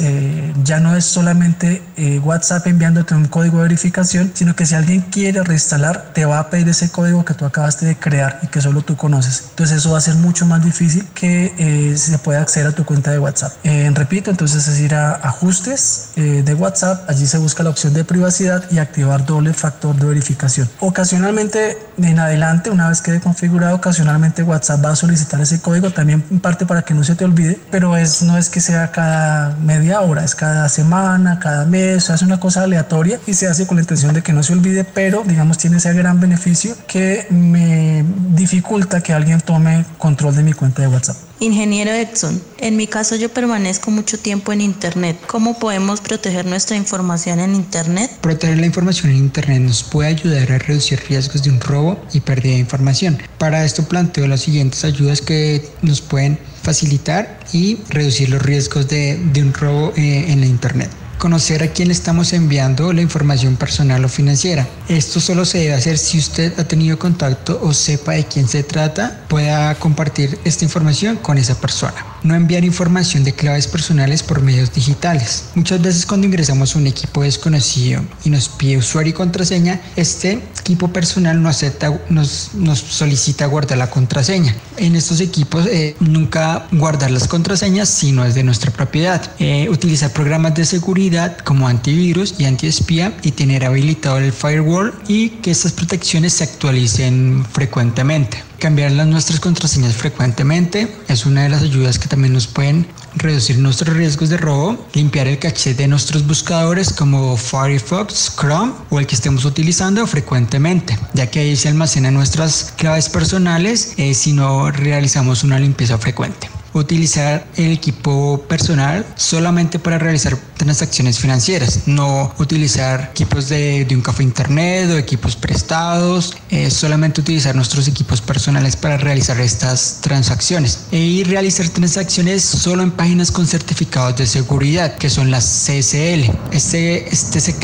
ya 0.64 0.80
no 0.80 0.96
es 0.96 1.06
solamente 1.06 1.82
WhatsApp 2.24 2.68
enviándote 2.68 3.14
un 3.14 3.26
código 3.26 3.58
de 3.58 3.64
verificación, 3.64 4.32
sino 4.34 4.56
que 4.56 4.66
si 4.66 4.76
alguien 4.76 5.02
quiere 5.02 5.44
reinstalar, 5.44 6.12
te 6.14 6.26
va 6.26 6.40
a 6.40 6.50
pedir 6.50 6.68
ese 6.70 6.90
código 6.90 7.24
que 7.24 7.34
tú 7.34 7.46
acabaste 7.46 7.86
de 7.86 7.96
crear 7.96 8.40
y 8.42 8.48
que 8.48 8.62
solo 8.62 8.82
tú 8.82 8.98
conoces. 8.98 9.46
Entonces 9.52 9.78
eso 9.78 9.92
va 9.92 10.00
a 10.00 10.02
ser 10.02 10.16
mucho 10.16 10.46
más 10.46 10.64
difícil 10.64 11.08
que 11.14 11.94
se 11.96 12.18
pueda 12.18 12.42
acceder 12.42 12.68
a 12.68 12.72
tu 12.72 12.86
cuenta 12.86 13.12
de 13.12 13.20
WhatsApp. 13.20 13.54
repito, 13.94 14.32
entonces 14.32 14.68
es 14.68 14.80
ir 14.80 14.96
a 14.96 15.14
ajustes 15.14 16.10
de 16.16 16.54
WhatsApp, 16.56 17.08
allí 17.10 17.28
se 17.28 17.38
busca 17.38 17.64
la 17.64 17.70
opción 17.70 17.94
de 17.94 18.04
privacidad 18.04 18.64
y 18.72 18.80
activar 18.80 18.95
doble 19.04 19.54
factor 19.54 19.96
de 19.96 20.06
verificación. 20.06 20.70
Ocasionalmente 20.80 21.78
en 21.98 22.20
adelante, 22.20 22.70
una 22.70 22.90
vez 22.90 23.02
quede 23.02 23.20
configurado, 23.20 23.76
ocasionalmente 23.76 24.44
WhatsApp 24.44 24.84
va 24.86 24.92
a 24.92 24.96
solicitar 24.96 25.40
ese 25.42 25.62
código 25.62 25.92
también 25.92 26.24
en 26.30 26.40
parte 26.40 26.66
para 26.66 26.84
que 26.84 26.94
no 26.94 27.04
se 27.04 27.16
te 27.16 27.26
olvide, 27.26 27.60
pero 27.72 27.98
es, 27.98 28.24
no 28.24 28.38
es 28.38 28.50
que 28.50 28.62
sea 28.62 28.92
cada 28.92 29.56
media 29.58 30.02
hora, 30.02 30.24
es 30.24 30.36
cada 30.36 30.70
semana, 30.70 31.40
cada 31.40 31.66
mes, 31.66 32.10
es 32.10 32.22
una 32.22 32.40
cosa 32.40 32.64
aleatoria 32.64 33.20
y 33.26 33.34
se 33.34 33.48
hace 33.48 33.68
con 33.68 33.78
la 33.78 33.82
intención 33.82 34.14
de 34.14 34.22
que 34.22 34.34
no 34.34 34.44
se 34.44 34.54
olvide, 34.54 34.84
pero 34.84 35.24
digamos 35.26 35.58
tiene 35.58 35.78
ese 35.78 35.94
gran 35.94 36.20
beneficio 36.20 36.76
que 36.88 37.28
me 37.30 38.06
dificulta 38.30 39.02
que 39.02 39.14
alguien 39.14 39.42
tome 39.42 39.86
control 39.98 40.36
de 40.36 40.44
mi 40.44 40.54
cuenta 40.54 40.82
de 40.82 40.88
WhatsApp. 40.88 41.18
Ingeniero 41.40 41.92
Edson, 41.92 42.42
en 42.60 42.78
mi 42.78 42.88
caso 42.88 43.16
yo 43.16 43.30
permanezco 43.30 43.92
mucho 43.92 44.18
tiempo 44.18 44.54
en 44.54 44.62
Internet. 44.62 45.18
¿Cómo 45.28 45.60
podemos 45.60 46.00
proteger 46.00 46.46
nuestra 46.46 46.78
información 46.78 47.40
en 47.40 47.56
Internet? 47.56 48.10
Proteger 48.22 48.58
la 48.58 48.66
información 48.66 49.12
en 49.12 49.18
Internet 49.18 49.62
nos 49.62 49.84
puede 49.84 50.10
ayudar 50.10 50.52
a 50.52 50.58
reducir 50.60 51.02
riesgos 51.10 51.44
de 51.44 51.50
un 51.50 51.60
robo 51.60 52.00
y 52.14 52.22
pérdida 52.22 52.54
de 52.54 52.60
información. 52.60 53.18
Para 53.38 53.66
esto 53.66 53.84
planteo 53.84 54.28
las 54.28 54.42
siguientes 54.42 54.86
ayudas 54.86 55.22
que 55.22 55.68
nos 55.82 56.02
pueden 56.02 56.40
facilitar 56.64 57.40
y 57.52 57.80
reducir 57.90 58.30
los 58.30 58.42
riesgos 58.42 58.88
de, 58.88 59.20
un 59.36 59.54
robo 59.54 59.94
eh, 59.98 60.26
en 60.30 60.40
la 60.40 60.48
Internet 60.48 60.90
conocer 61.18 61.64
a 61.64 61.68
quién 61.68 61.92
estamos 61.92 62.34
enviando 62.34 62.94
la 62.94 63.02
información 63.02 63.56
personal 63.56 64.04
o 64.06 64.10
financiera. 64.10 64.68
Esto 64.88 65.20
solo 65.20 65.46
se 65.46 65.60
debe 65.60 65.74
hacer 65.74 65.98
si 65.98 66.18
usted 66.18 66.60
ha 66.60 66.64
tenido 66.66 67.00
contacto 67.00 67.60
o 67.62 67.74
sepa 67.74 68.14
de 68.14 68.26
quién 68.26 68.48
se 68.48 68.64
trata, 68.64 69.22
pueda 69.28 69.76
compartir 69.76 70.40
esta 70.44 70.66
información 70.66 71.18
con 71.18 71.38
esa 71.38 71.60
persona 71.60 72.15
no 72.26 72.36
enviar 72.36 72.66
información 72.66 73.24
de 73.24 73.34
claves 73.34 73.68
personales 73.68 74.24
por 74.24 74.42
medios 74.42 74.74
digitales. 74.74 75.46
Muchas 75.56 75.82
veces 75.82 76.06
cuando 76.06 76.28
ingresamos 76.28 76.76
a 76.76 76.80
un 76.80 76.88
equipo 76.88 77.24
desconocido 77.24 78.04
y 78.24 78.30
nos 78.30 78.50
pide 78.50 78.78
usuario 78.78 79.12
y 79.12 79.14
contraseña, 79.14 79.82
este 79.96 80.42
equipo 80.60 80.88
personal 80.88 81.42
no 81.42 81.50
acepta, 81.50 81.98
nos, 82.10 82.52
solicita 82.90 83.46
guardar 83.46 83.78
la 83.78 83.90
contraseña. 83.90 84.56
En 84.78 84.96
estos 84.96 85.22
equipos 85.22 85.68
eh, 85.68 85.96
nunca 86.00 86.68
guardar 86.72 87.12
las 87.12 87.28
contraseñas 87.28 87.88
si 87.90 88.12
no 88.12 88.26
es 88.26 88.34
de 88.34 88.44
nuestra 88.44 88.72
propiedad. 88.72 89.22
Eh, 89.40 89.70
utilizar 89.70 90.12
programas 90.12 90.56
de 90.56 90.66
seguridad 90.66 91.38
como 91.38 91.68
antivirus 91.68 92.36
y 92.40 92.46
antiespía 92.46 93.16
y 93.22 93.32
tener 93.32 93.64
habilitado 93.64 94.18
el 94.18 94.34
firewall 94.34 94.94
y 95.08 95.30
que 95.30 95.52
estas 95.52 95.72
protecciones 95.74 96.34
se 96.34 96.44
actualicen 96.44 97.46
frecuentemente. 97.52 98.44
Cambiar 98.66 98.94
las 98.94 99.06
nuestras 99.06 99.40
contraseñas 99.40 99.94
frecuentemente. 99.94 100.92
Es 101.08 101.28
una 101.28 101.44
de 101.44 101.50
las 101.50 101.62
ayudas 101.62 102.00
que 102.00 102.08
también 102.08 102.34
nos 102.34 102.48
pueden 102.48 102.88
reducir 103.14 103.60
nuestros 103.60 103.96
riesgos 103.96 104.30
de 104.30 104.38
robo, 104.38 104.88
limpiar 104.96 105.28
el 105.28 105.38
caché 105.38 105.76
de 105.76 105.88
nuestros 105.88 106.26
buscadores 106.26 106.92
como 106.92 107.38
Firefox, 107.38 108.36
Chrome 108.36 108.74
o 108.90 109.00
el 109.00 109.06
que 109.06 109.14
estemos 109.14 109.46
utilizando 109.46 110.08
frecuentemente, 110.08 110.98
ya 111.14 111.30
que 111.30 111.42
ahí 111.42 111.56
se 111.56 111.70
almacenan 111.70 112.16
nuestras 112.16 112.74
claves 112.76 113.08
personales 113.08 113.94
eh, 113.98 114.16
si 114.16 114.34
no 114.34 114.72
realizamos 114.72 115.44
una 115.44 115.60
limpieza 115.60 116.00
frecuente. 116.00 116.50
Utilizar 116.74 117.46
el 117.58 117.72
equipo 117.72 118.46
personal 118.50 119.06
solamente 119.16 119.78
para 119.78 120.00
realizar 120.00 120.40
transacciones 120.56 121.20
financieras, 121.20 121.82
no 121.86 122.34
utilizar 122.40 123.10
equipos 123.12 123.50
de, 123.50 123.88
un 123.92 124.02
café 124.02 124.24
internet 124.24 124.90
o 124.90 124.98
equipos 124.98 125.36
prestados, 125.36 126.36
eh, 126.50 126.72
solamente 126.72 127.22
utilizar 127.22 127.56
nuestros 127.56 127.88
equipos 127.88 128.22
personales 128.22 128.76
para 128.76 128.98
realizar 128.98 129.40
estas 129.40 130.00
transacciones 130.02 130.86
y 130.92 131.24
realizar 131.24 131.70
transacciones 131.70 132.44
solo 132.44 132.84
en 132.84 132.92
páginas 132.92 133.32
con 133.32 133.46
certificados 133.48 134.18
de 134.18 134.28
seguridad, 134.28 134.98
que 134.98 135.10
son 135.10 135.32
las 135.32 135.46
CSL. 135.46 136.32
Este, 136.52 137.08
este 137.14 137.40
es 137.40 137.50
el 137.50 137.58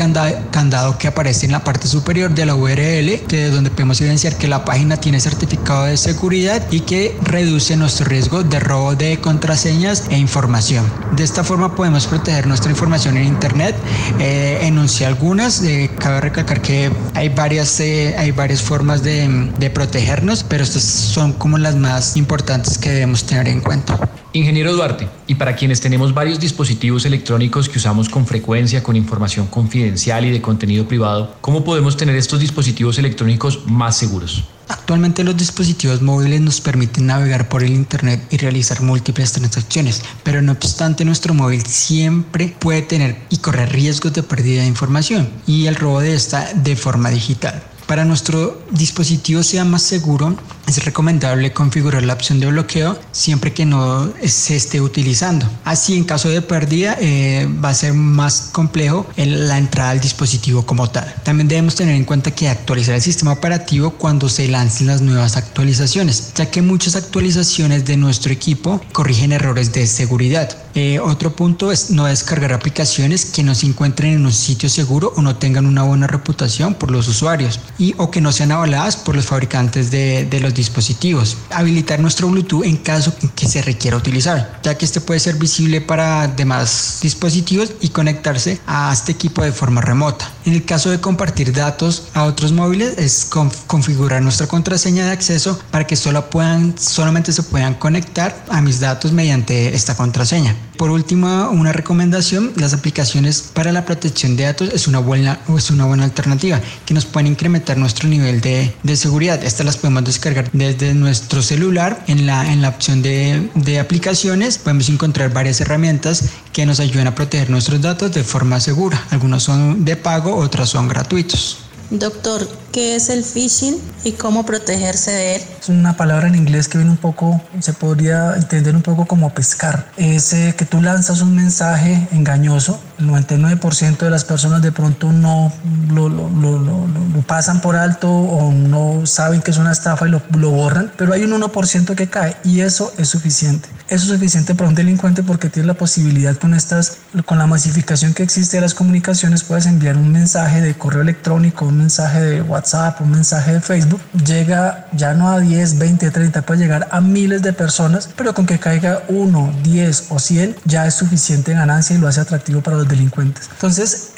candado, 0.52 0.98
que 0.98 1.08
aparece 1.08 1.46
en 1.46 1.54
la 1.54 1.64
parte 1.64 1.88
superior 1.88 2.34
de 2.34 2.46
la 2.46 2.56
URL, 2.56 3.22
que 3.28 3.50
donde 3.50 3.70
podemos 3.70 4.00
evidenciar 4.02 4.38
que 4.38 4.48
la 4.48 4.66
página 4.66 4.98
tiene 4.98 5.20
certificado 5.20 5.86
de 5.86 5.98
seguridad 5.98 6.66
y 6.72 6.82
que 6.82 7.18
reduce 7.24 7.76
nuestro 7.76 8.06
riesgo 8.06 8.44
de 8.44 8.60
robo 8.60 8.96
de 8.96 9.20
contraseñas 9.20 10.04
e 10.10 10.18
información. 10.18 10.86
De 11.16 11.24
esta 11.24 11.44
forma 11.44 11.76
podemos 11.76 12.08
proteger 12.08 12.48
nuestra 12.48 12.72
información 12.72 12.81
en 12.82 13.24
Internet. 13.24 13.76
Eh, 14.20 14.60
enuncié 14.64 15.06
algunas. 15.06 15.62
Eh, 15.62 15.90
cabe 16.00 16.22
recalcar 16.22 16.62
que 16.62 16.92
hay 17.14 17.30
varias, 17.30 17.80
eh, 17.80 18.16
hay 18.18 18.32
varias 18.32 18.62
formas 18.62 19.04
de, 19.04 19.52
de 19.60 19.70
protegernos, 19.70 20.44
pero 20.44 20.64
estas 20.64 20.84
son 20.84 21.34
como 21.34 21.58
las 21.60 21.76
más 21.76 22.18
importantes 22.18 22.78
que 22.78 22.90
debemos 22.90 23.24
tener 23.24 23.48
en 23.48 23.62
cuenta. 23.62 24.00
Ingeniero 24.34 24.74
Duarte, 24.74 25.10
y 25.28 25.36
para 25.36 25.58
quienes 25.58 25.82
tenemos 25.82 26.14
varios 26.14 26.40
dispositivos 26.40 27.06
electrónicos 27.06 27.68
que 27.68 27.80
usamos 27.80 28.08
con 28.08 28.26
frecuencia 28.26 28.82
con 28.82 28.96
información 28.96 29.48
confidencial 29.48 30.24
y 30.24 30.32
de 30.32 30.42
contenido 30.42 30.88
privado, 30.88 31.36
¿cómo 31.42 31.66
podemos 31.66 31.98
tener 31.98 32.16
estos 32.16 32.40
dispositivos 32.40 32.98
electrónicos 32.98 33.66
más 33.66 33.98
seguros? 33.98 34.46
Actualmente 34.70 35.26
los 35.26 35.36
dispositivos 35.36 36.02
móviles 36.02 36.40
nos 36.40 36.62
permiten 36.62 37.08
navegar 37.08 37.50
por 37.50 37.62
el 37.62 37.74
Internet 37.74 38.26
y 38.30 38.38
realizar 38.38 38.82
múltiples 38.82 39.34
transacciones, 39.34 40.02
pero 40.24 40.42
no 40.42 40.54
obstante 40.54 41.04
nuestro 41.04 41.34
móvil 41.34 41.66
siempre 41.66 42.56
puede 42.58 42.84
tener 42.84 43.18
y 43.30 43.40
correr 43.40 43.74
riesgos 43.74 44.14
de 44.14 44.24
pérdida 44.24 44.62
de 44.62 44.68
información 44.68 45.28
y 45.46 45.66
el 45.66 45.76
robo 45.76 46.00
de 46.00 46.16
esta 46.16 46.54
de 46.54 46.78
forma 46.78 47.10
digital. 47.10 47.62
Para 47.92 48.06
nuestro 48.06 48.58
dispositivo 48.72 49.44
sea 49.44 49.66
más 49.66 49.82
seguro, 49.82 50.34
es 50.66 50.86
recomendable 50.86 51.52
configurar 51.52 52.04
la 52.04 52.14
opción 52.14 52.40
de 52.40 52.48
bloqueo 52.48 52.98
siempre 53.12 53.52
que 53.52 53.66
no 53.66 54.10
se 54.26 54.56
esté 54.56 54.80
utilizando. 54.80 55.46
Así, 55.66 55.98
en 55.98 56.06
caso 56.06 56.30
de 56.30 56.42
pérdida, 56.42 56.96
eh, 57.02 57.50
va 57.62 57.68
a 57.68 57.74
ser 57.74 57.94
más 57.94 58.50
complejo 58.54 59.06
la 59.18 59.58
entrada 59.58 59.90
al 59.90 60.00
dispositivo 60.00 60.66
como 60.66 60.90
tal. 60.90 61.14
También 61.24 61.50
debemos 61.50 61.76
tener 61.76 61.96
en 61.96 62.06
cuenta 62.06 62.32
que 62.32 62.48
actualizar 62.48 62.96
el 62.96 63.02
sistema 63.02 63.34
operativo 63.34 63.92
cuando 63.92 64.30
se 64.30 64.48
lancen 64.48 64.88
las 64.88 65.02
nuevas 65.02 65.36
actualizaciones, 65.36 66.32
ya 66.34 66.50
que 66.50 66.62
muchas 66.62 66.96
actualizaciones 66.96 67.84
de 67.84 67.98
nuestro 67.98 68.32
equipo 68.32 68.80
corrigen 68.94 69.34
errores 69.34 69.74
de 69.74 69.86
seguridad. 69.86 70.58
Eh, 70.74 71.00
otro 71.00 71.36
punto 71.36 71.74
es 71.74 71.90
no 71.90 72.06
descargar 72.06 72.54
aplicaciones 72.54 73.26
que 73.26 73.44
no 73.44 73.54
se 73.54 73.66
encuentren 73.66 74.14
en 74.14 74.26
un 74.26 74.32
sitio 74.32 74.70
seguro 74.70 75.12
o 75.18 75.22
no 75.22 75.36
tengan 75.36 75.66
una 75.66 75.84
buena 75.84 76.08
reputación 76.08 76.76
por 76.76 76.92
los 76.92 77.10
usuarios 77.10 77.60
y, 77.82 77.96
o 77.98 78.12
que 78.12 78.22
no 78.22 78.32
sean 78.32 78.52
avaladas 78.52 78.96
por 78.96 79.16
los 79.16 79.26
fabricantes 79.26 79.90
de, 79.90 80.40
los 80.42 80.54
dispositivos. 80.54 81.38
Habilitar 81.50 82.00
nuestro 82.00 82.28
Bluetooth 82.28 82.64
en 82.64 82.78
caso 82.78 83.14
que 83.36 83.48
se 83.48 83.62
requiera 83.62 83.98
utilizar, 83.98 84.60
ya 84.64 84.78
que 84.78 84.86
este 84.86 85.02
puede 85.02 85.20
ser 85.20 85.36
visible 85.36 85.82
para 85.82 86.28
demás 86.28 87.00
dispositivos 87.02 87.72
y 87.82 87.90
conectarse 87.90 88.60
a 88.68 88.92
este 88.94 89.12
equipo 89.12 89.44
de 89.44 89.52
forma 89.52 89.82
remota. 89.82 90.32
En 90.46 90.54
el 90.54 90.64
caso 90.64 90.92
de 90.92 91.00
compartir 91.00 91.54
datos 91.54 92.04
a 92.14 92.26
otros 92.26 92.52
móviles 92.52 92.98
es 92.98 93.28
configurar 93.68 94.22
nuestra 94.22 94.48
contraseña 94.48 95.06
de 95.06 95.12
acceso 95.12 95.60
para 95.72 95.88
que 95.88 95.96
solo 95.96 96.30
puedan, 96.30 96.76
solamente 96.78 97.34
se 97.34 97.44
puedan 97.44 97.74
conectar 97.76 98.46
a 98.50 98.62
mis 98.62 98.80
datos 98.80 99.12
mediante 99.12 99.74
esta 99.76 99.96
contraseña. 99.96 100.56
Por 100.82 100.90
último, 100.90 101.52
una 101.52 101.72
recomendación, 101.72 102.54
las 102.56 102.74
aplicaciones 102.74 103.52
para 103.54 103.72
la 103.72 103.86
protección 103.86 104.36
de 104.36 104.46
datos 104.46 104.74
es 104.74 104.88
una 104.88 104.98
buena, 104.98 105.40
es 105.56 105.70
una 105.70 105.86
buena 105.86 106.06
alternativa 106.06 106.60
que 106.88 106.96
nos 106.96 107.06
pueden 107.06 107.28
incrementar 107.28 107.78
nuestro 107.78 108.10
nivel 108.10 108.42
de, 108.42 108.74
de 108.82 108.96
seguridad. 108.96 109.44
Estas 109.44 109.64
las 109.64 109.78
podemos 109.78 110.06
descargar 110.06 110.50
desde 110.54 110.96
nuestro 110.96 111.44
celular. 111.44 112.04
En 112.08 112.26
la, 112.26 112.52
en 112.52 112.64
la 112.64 112.70
opción 112.70 113.04
de, 113.04 113.52
de 113.54 113.80
aplicaciones 113.80 114.58
podemos 114.58 114.90
encontrar 114.90 115.32
varias 115.32 115.62
herramientas 115.62 116.30
que 116.52 116.66
nos 116.66 116.80
ayudan 116.80 117.06
a 117.06 117.14
proteger 117.14 117.52
nuestros 117.52 117.80
datos 117.80 118.12
de 118.12 118.24
forma 118.24 118.60
segura. 118.60 119.06
Algunos 119.12 119.44
son 119.44 119.86
de 119.86 119.96
pago, 119.98 120.36
otros 120.36 120.72
son 120.72 120.88
gratuitos. 120.88 121.60
Doctor, 121.92 122.48
¿qué 122.72 122.96
es 122.96 123.10
el 123.10 123.26
phishing 123.26 123.76
y 124.06 124.14
cómo 124.14 124.46
protegerse 124.46 125.12
de 125.12 125.36
él? 125.36 125.42
Es 125.60 125.68
una 125.68 125.98
palabra 125.98 126.30
en 126.30 126.36
inglés 126.36 126.70
que 126.70 126.78
viene 126.78 126.92
un 126.92 126.98
poco, 126.98 127.42
se 127.60 127.74
podría 127.74 128.34
entender 128.38 128.74
un 128.78 128.82
poco 128.82 129.06
como 129.06 129.34
pescar. 129.34 129.92
Es 129.98 130.32
eh, 130.32 130.56
que 130.58 130.64
tú 130.64 130.82
lanzas 130.82 131.20
un 131.20 131.36
mensaje 131.36 132.08
engañoso. 132.14 132.80
El 132.98 133.10
99% 133.10 133.98
de 133.98 134.10
las 134.10 134.24
personas 134.24 134.62
de 134.62 134.72
pronto 134.72 135.12
no 135.12 135.52
lo, 135.90 136.08
lo, 136.08 136.30
lo, 136.30 136.60
lo, 136.60 137.22
pasan 137.28 137.60
por 137.60 137.76
alto 137.76 138.10
o 138.10 138.54
no 138.54 139.06
saben 139.06 139.42
que 139.42 139.52
es 139.52 139.58
una 139.58 139.74
estafa 139.74 140.08
y 140.08 140.12
lo, 140.12 140.22
borran, 140.52 140.94
pero 140.98 141.12
hay 141.12 141.24
un 141.24 141.32
1% 141.32 141.96
que 141.96 142.08
cae 142.08 142.38
y 142.46 142.62
eso 142.62 142.94
es 142.98 143.10
suficiente. 143.10 143.68
Es 143.92 144.04
suficiente 144.04 144.56
para 144.56 144.70
un 144.70 144.76
delincuente 144.76 145.22
porque 145.22 145.50
tiene 145.50 145.68
la 145.68 145.74
posibilidad 145.74 146.34
con 146.38 146.54
estas, 146.54 147.00
con 147.26 147.38
la 147.38 147.46
masificación 147.46 148.14
que 148.14 148.24
existe 148.24 148.56
de 148.56 148.62
las 148.62 148.74
comunicaciones, 148.74 149.44
puedes 149.44 149.66
enviar 149.66 149.98
un 149.98 150.10
mensaje 150.14 150.62
de 150.62 150.74
correo 150.76 151.02
electrónico, 151.02 151.66
un 151.66 151.80
mensaje 151.80 152.22
de 152.22 152.42
WhatsApp, 152.42 153.02
un 153.02 153.12
mensaje 153.12 153.52
de 153.52 153.60
Facebook, 153.60 154.00
llega 154.26 154.88
ya 154.94 155.14
no 155.14 155.30
a 155.30 155.42
10, 155.42 155.78
20, 155.78 156.10
30, 156.10 156.42
puede 156.44 156.62
llegar 156.62 156.88
a 156.90 157.02
miles 157.02 157.42
de 157.42 157.52
personas, 157.52 158.10
pero 158.16 158.34
con 158.34 158.46
que 158.46 158.60
caiga 158.60 159.04
1, 159.10 159.56
10 159.62 160.06
o 160.08 160.20
100 160.20 160.56
ya 160.64 160.88
es 160.88 160.96
suficiente 160.96 161.52
ganancia 161.54 161.94
y 161.94 162.00
lo 162.00 162.08
hace 162.08 162.22
atractivo 162.22 162.62
para 162.62 162.78
los 162.78 162.88
delincuentes. 162.88 163.50
Entonces, 163.52 164.12